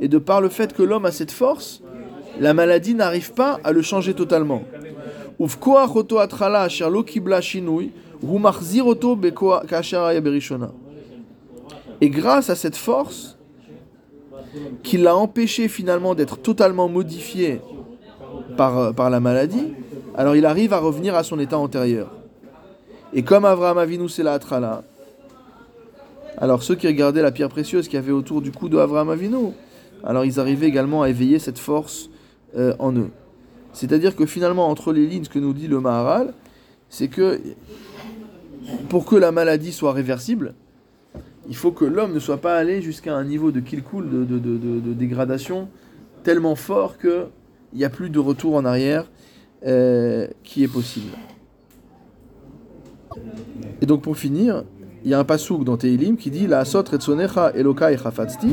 [0.00, 1.82] Et de par le fait que l'homme a cette force,
[2.38, 4.62] la maladie n'arrive pas à le changer totalement.
[12.00, 13.38] Et grâce à cette force,
[14.82, 17.60] qui l'a empêché finalement d'être totalement modifié
[18.56, 19.74] par, par la maladie,
[20.16, 22.10] alors il arrive à revenir à son état antérieur.
[23.12, 24.82] Et comme Avraham Avinu c'est la Atrala,
[26.40, 29.10] alors ceux qui regardaient la pierre précieuse qu'il y avait autour du cou de Avraham
[29.10, 29.52] Avinu,
[30.04, 32.10] alors ils arrivaient également à éveiller cette force
[32.56, 33.10] euh, en eux.
[33.72, 36.32] C'est-à-dire que finalement, entre les lignes, ce que nous dit le Maharal,
[36.88, 37.40] c'est que
[38.88, 40.54] pour que la maladie soit réversible,
[41.48, 44.38] il faut que l'homme ne soit pas allé jusqu'à un niveau de kilkul, de, de,
[44.38, 45.68] de, de, dégradation,
[46.22, 47.26] tellement fort qu'il
[47.74, 49.10] n'y a plus de retour en arrière
[49.66, 51.12] euh, qui est possible.
[53.80, 54.64] Et donc pour finir,
[55.04, 56.64] il y a un pasouk dans Teilim qui dit La
[57.54, 58.48] elokai chafatzti.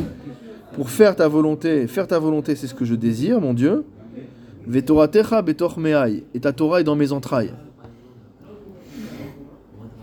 [0.73, 3.85] Pour faire ta volonté, faire ta volonté, c'est ce que je désire, mon Dieu.
[4.67, 6.23] Vetoratecha betor meai.
[6.33, 7.53] Et ta Torah est dans mes entrailles.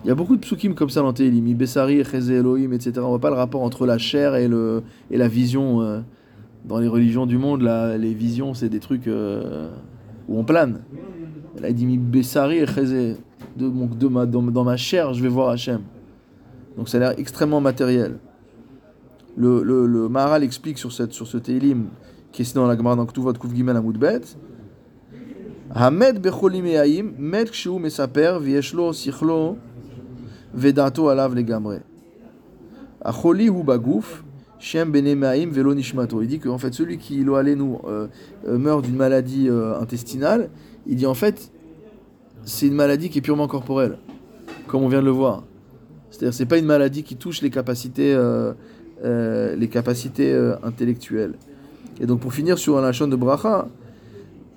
[0.05, 1.47] Il y a beaucoup de psukim comme ça dans Teilim.
[1.47, 2.93] Ibessari, Cheze Elohim, etc.
[2.99, 5.80] On voit pas le rapport entre la chair et, le, et la vision.
[5.82, 6.01] euh,
[6.64, 9.68] dans les religions du monde, là, les visions, c'est des trucs euh,
[10.28, 10.80] où on plane.
[11.61, 12.66] Là, il dit Mi Bessari et.
[13.57, 15.80] De, mon- de ma, dans, dans ma chair, je vais voir Hachem.
[16.77, 18.18] Donc ça a l'air extrêmement matériel.
[19.37, 21.87] Le, le, le Maharal explique sur, cette, sur ce Teilim,
[22.33, 24.20] qui est dans la Gemara dans Ktuvot Kuf Gimel Amoudbet,
[25.75, 29.57] Hamed becholim eaim, med kshu mesaper, vieshlo sichlo,
[30.53, 31.81] vedato alav legamre.
[33.01, 34.23] Acholi hu bagouf,
[34.59, 36.20] shem bene meaim velo nishmato.
[36.20, 38.07] Il dit qu'en fait, celui qui, lo nous, euh,
[38.47, 40.51] euh, meurt d'une maladie euh, intestinale,
[40.87, 41.51] il dit en fait,
[42.45, 43.97] c'est une maladie qui est purement corporelle,
[44.66, 45.45] comme on vient de le voir.
[46.13, 48.53] C'est-à-dire, c'est pas une maladie qui touche les capacités, euh,
[49.03, 51.35] euh, les capacités euh, intellectuelles.
[52.01, 53.67] Et donc, pour finir sur un lachon de bracha,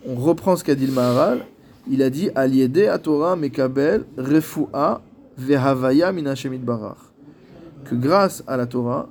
[0.05, 1.45] on reprend ce qu'a dit le Maharal.
[1.89, 5.01] Il a dit Aliede à Torah mekabel refu'a
[5.37, 6.97] vehavaya min itbarach.
[7.85, 9.07] Que grâce à la Torah,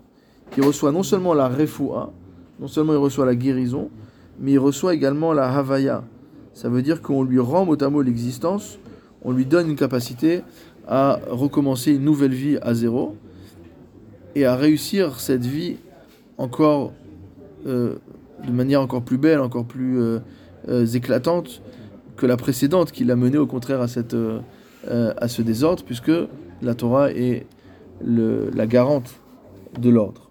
[0.57, 2.11] il reçoit non seulement la refu'a,
[2.61, 3.88] non seulement il reçoit la guérison,
[4.38, 6.05] mais il reçoit également la havaya.
[6.53, 8.78] Ça veut dire qu'on lui rend mot à mot l'existence,
[9.22, 10.42] on lui donne une capacité
[10.89, 13.16] à recommencer une nouvelle vie à zéro
[14.35, 15.76] et à réussir cette vie
[16.39, 16.93] encore
[17.66, 17.95] euh,
[18.47, 20.18] de manière encore plus belle, encore plus euh,
[20.68, 21.62] euh, éclatante
[22.16, 24.16] que la précédente qui l'a mené au contraire à, cette,
[24.89, 26.12] à ce désordre puisque
[26.62, 27.47] la Torah est
[28.05, 29.14] le- la garante
[29.80, 30.23] de l'ordre.